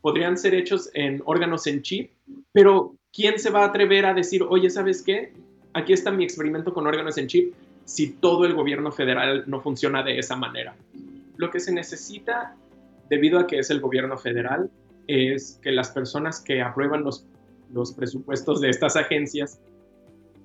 podrían 0.00 0.36
ser 0.36 0.52
hechos 0.56 0.90
en 0.94 1.22
órganos 1.24 1.68
en 1.68 1.82
chip, 1.82 2.10
pero 2.50 2.96
¿quién 3.14 3.38
se 3.38 3.50
va 3.50 3.62
a 3.62 3.66
atrever 3.66 4.06
a 4.06 4.14
decir, 4.14 4.42
oye, 4.42 4.70
¿sabes 4.70 5.02
qué? 5.02 5.32
Aquí 5.72 5.92
está 5.92 6.10
mi 6.10 6.24
experimento 6.24 6.74
con 6.74 6.86
órganos 6.86 7.18
en 7.18 7.26
chip 7.26 7.54
si 7.84 8.12
todo 8.12 8.44
el 8.44 8.54
gobierno 8.54 8.92
federal 8.92 9.44
no 9.46 9.60
funciona 9.60 10.02
de 10.02 10.18
esa 10.18 10.36
manera? 10.36 10.74
Lo 11.36 11.50
que 11.50 11.60
se 11.60 11.72
necesita 11.72 12.56
debido 13.08 13.38
a 13.38 13.46
que 13.46 13.58
es 13.58 13.70
el 13.70 13.80
gobierno 13.80 14.18
federal, 14.18 14.70
es 15.06 15.60
que 15.62 15.72
las 15.72 15.90
personas 15.90 16.40
que 16.40 16.62
aprueban 16.62 17.04
los, 17.04 17.26
los 17.72 17.92
presupuestos 17.92 18.60
de 18.60 18.70
estas 18.70 18.96
agencias 18.96 19.60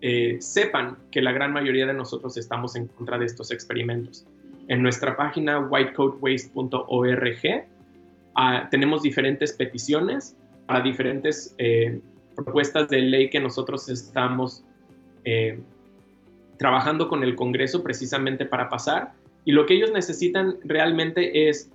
eh, 0.01 0.37
sepan 0.39 0.97
que 1.11 1.21
la 1.21 1.31
gran 1.31 1.53
mayoría 1.53 1.85
de 1.85 1.93
nosotros 1.93 2.35
estamos 2.37 2.75
en 2.75 2.87
contra 2.87 3.17
de 3.17 3.25
estos 3.25 3.51
experimentos. 3.51 4.25
En 4.67 4.83
nuestra 4.83 5.15
página 5.15 5.59
whitecoatwaste.org 5.59 7.67
ah, 8.35 8.67
tenemos 8.69 9.01
diferentes 9.01 9.53
peticiones 9.53 10.35
para 10.67 10.81
diferentes 10.81 11.55
eh, 11.57 12.01
propuestas 12.43 12.89
de 12.89 13.01
ley 13.01 13.29
que 13.29 13.39
nosotros 13.39 13.89
estamos 13.89 14.63
eh, 15.25 15.59
trabajando 16.57 17.07
con 17.07 17.23
el 17.23 17.35
Congreso 17.35 17.83
precisamente 17.83 18.45
para 18.45 18.69
pasar. 18.69 19.13
Y 19.45 19.51
lo 19.51 19.65
que 19.65 19.75
ellos 19.75 19.91
necesitan 19.91 20.57
realmente 20.63 21.49
es 21.49 21.71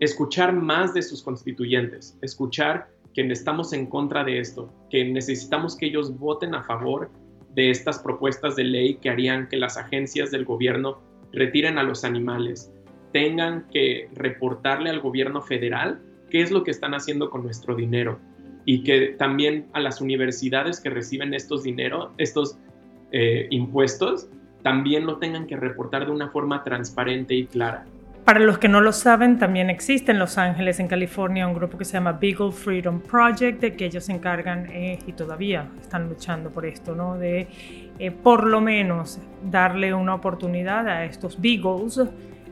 escuchar 0.00 0.52
más 0.52 0.94
de 0.94 1.02
sus 1.02 1.22
constituyentes, 1.22 2.16
escuchar 2.22 2.88
que 3.14 3.22
estamos 3.32 3.72
en 3.72 3.86
contra 3.86 4.22
de 4.22 4.38
esto, 4.38 4.72
que 4.90 5.04
necesitamos 5.04 5.76
que 5.76 5.86
ellos 5.86 6.16
voten 6.18 6.54
a 6.54 6.62
favor 6.62 7.10
de 7.54 7.70
estas 7.70 7.98
propuestas 7.98 8.54
de 8.54 8.64
ley 8.64 8.94
que 8.94 9.10
harían 9.10 9.48
que 9.48 9.56
las 9.56 9.76
agencias 9.76 10.30
del 10.30 10.44
gobierno 10.44 11.00
retiren 11.32 11.78
a 11.78 11.82
los 11.82 12.04
animales, 12.04 12.72
tengan 13.12 13.66
que 13.72 14.08
reportarle 14.14 14.90
al 14.90 15.00
gobierno 15.00 15.42
federal 15.42 16.00
qué 16.30 16.42
es 16.42 16.52
lo 16.52 16.62
que 16.62 16.70
están 16.70 16.94
haciendo 16.94 17.30
con 17.30 17.42
nuestro 17.42 17.74
dinero 17.74 18.20
y 18.68 18.82
que 18.82 19.14
también 19.16 19.64
a 19.72 19.80
las 19.80 20.02
universidades 20.02 20.78
que 20.78 20.90
reciben 20.90 21.32
estos 21.32 21.62
dinero, 21.62 22.12
estos 22.18 22.58
eh, 23.12 23.46
impuestos, 23.48 24.28
también 24.62 25.06
lo 25.06 25.16
tengan 25.16 25.46
que 25.46 25.56
reportar 25.56 26.04
de 26.04 26.12
una 26.12 26.28
forma 26.28 26.62
transparente 26.64 27.32
y 27.32 27.46
clara. 27.46 27.86
Para 28.26 28.40
los 28.40 28.58
que 28.58 28.68
no 28.68 28.82
lo 28.82 28.92
saben, 28.92 29.38
también 29.38 29.70
existe 29.70 30.12
en 30.12 30.18
Los 30.18 30.36
Ángeles, 30.36 30.80
en 30.80 30.86
California, 30.86 31.48
un 31.48 31.54
grupo 31.54 31.78
que 31.78 31.86
se 31.86 31.94
llama 31.94 32.12
Beagle 32.12 32.52
Freedom 32.52 33.00
Project, 33.00 33.62
de 33.62 33.74
que 33.74 33.86
ellos 33.86 34.04
se 34.04 34.12
encargan 34.12 34.66
eh, 34.66 34.98
y 35.06 35.12
todavía 35.12 35.70
están 35.80 36.06
luchando 36.06 36.50
por 36.50 36.66
esto, 36.66 36.94
¿no? 36.94 37.16
De 37.16 37.48
eh, 37.98 38.10
por 38.10 38.46
lo 38.46 38.60
menos 38.60 39.18
darle 39.50 39.94
una 39.94 40.14
oportunidad 40.14 40.86
a 40.88 41.06
estos 41.06 41.40
Beagles 41.40 42.02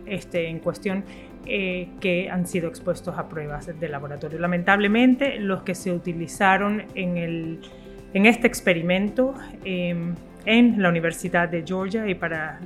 este, 0.06 0.48
en 0.48 0.60
cuestión 0.60 1.04
eh, 1.46 1.88
que 2.00 2.28
han 2.30 2.46
sido 2.46 2.68
expuestos 2.68 3.18
a 3.18 3.28
pruebas 3.28 3.66
de 3.78 3.88
laboratorio. 3.88 4.38
Lamentablemente, 4.38 5.38
los 5.38 5.62
que 5.62 5.74
se 5.74 5.92
utilizaron 5.92 6.84
en, 6.94 7.16
el, 7.16 7.60
en 8.14 8.26
este 8.26 8.46
experimento 8.46 9.34
em, 9.64 10.14
en 10.44 10.82
la 10.82 10.88
Universidad 10.88 11.48
de 11.48 11.64
Georgia 11.66 12.08
y 12.08 12.14
para 12.14 12.60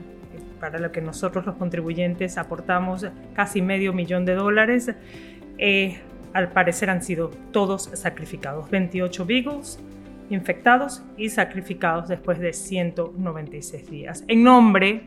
para 0.61 0.79
lo 0.79 0.93
que 0.93 1.01
nosotros 1.01 1.47
los 1.47 1.57
contribuyentes 1.57 2.39
aportamos 2.39 3.07
casi 3.35 3.63
medio 3.63 3.93
millón 3.93 4.25
de 4.27 4.35
dólares, 4.35 4.93
eh, 5.59 5.99
al 6.33 6.53
parecer 6.53 6.91
han 6.91 7.03
sido 7.03 7.31
todos 7.51 7.91
sacrificados. 7.95 8.71
28 8.71 9.25
beagles 9.25 9.81
infectados 10.29 11.03
y 11.17 11.29
sacrificados 11.31 12.09
después 12.09 12.39
de 12.39 12.53
196 12.53 13.91
días. 13.91 14.25
En 14.29 14.45
nombre 14.45 15.03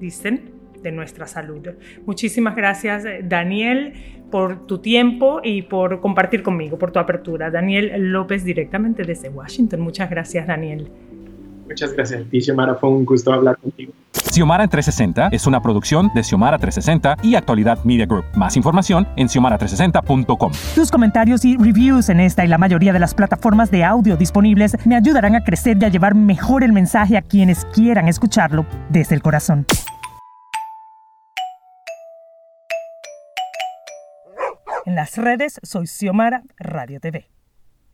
dicen, 0.00 0.53
de 0.84 0.92
nuestra 0.92 1.26
salud. 1.26 1.66
Muchísimas 2.06 2.54
gracias, 2.54 3.04
Daniel, 3.24 3.94
por 4.30 4.66
tu 4.66 4.78
tiempo 4.78 5.40
y 5.42 5.62
por 5.62 6.00
compartir 6.00 6.44
conmigo, 6.44 6.78
por 6.78 6.92
tu 6.92 7.00
apertura. 7.00 7.50
Daniel 7.50 8.12
López, 8.12 8.44
directamente 8.44 9.02
desde 9.02 9.30
Washington. 9.30 9.80
Muchas 9.80 10.08
gracias, 10.08 10.46
Daniel. 10.46 10.88
Muchas 11.66 11.92
gracias 11.94 12.20
a 12.20 12.24
ti, 12.24 12.40
Xiomara. 12.40 12.74
Fue 12.74 12.90
un 12.90 13.04
gusto 13.04 13.32
hablar 13.32 13.56
contigo. 13.56 13.92
Xiomara 14.12 14.64
en 14.64 14.70
360 14.70 15.28
es 15.30 15.46
una 15.46 15.62
producción 15.62 16.10
de 16.14 16.22
Xiomara 16.22 16.58
360 16.58 17.18
y 17.22 17.36
Actualidad 17.36 17.84
Media 17.84 18.06
Group. 18.06 18.24
Más 18.34 18.56
información 18.56 19.06
en 19.16 19.28
xiomara360.com. 19.28 20.52
Tus 20.74 20.90
comentarios 20.90 21.44
y 21.44 21.56
reviews 21.56 22.08
en 22.08 22.20
esta 22.20 22.44
y 22.44 22.48
la 22.48 22.58
mayoría 22.58 22.92
de 22.92 22.98
las 22.98 23.14
plataformas 23.14 23.70
de 23.70 23.84
audio 23.84 24.16
disponibles 24.16 24.76
me 24.84 24.96
ayudarán 24.96 25.36
a 25.36 25.44
crecer 25.44 25.78
y 25.80 25.84
a 25.84 25.88
llevar 25.88 26.14
mejor 26.14 26.64
el 26.64 26.72
mensaje 26.72 27.16
a 27.16 27.22
quienes 27.22 27.64
quieran 27.66 28.08
escucharlo 28.08 28.66
desde 28.90 29.14
el 29.14 29.22
corazón. 29.22 29.66
En 34.94 34.98
las 34.98 35.18
redes 35.18 35.58
soy 35.64 35.88
Xiomara 35.88 36.44
Radio 36.56 37.00
TV. 37.00 37.33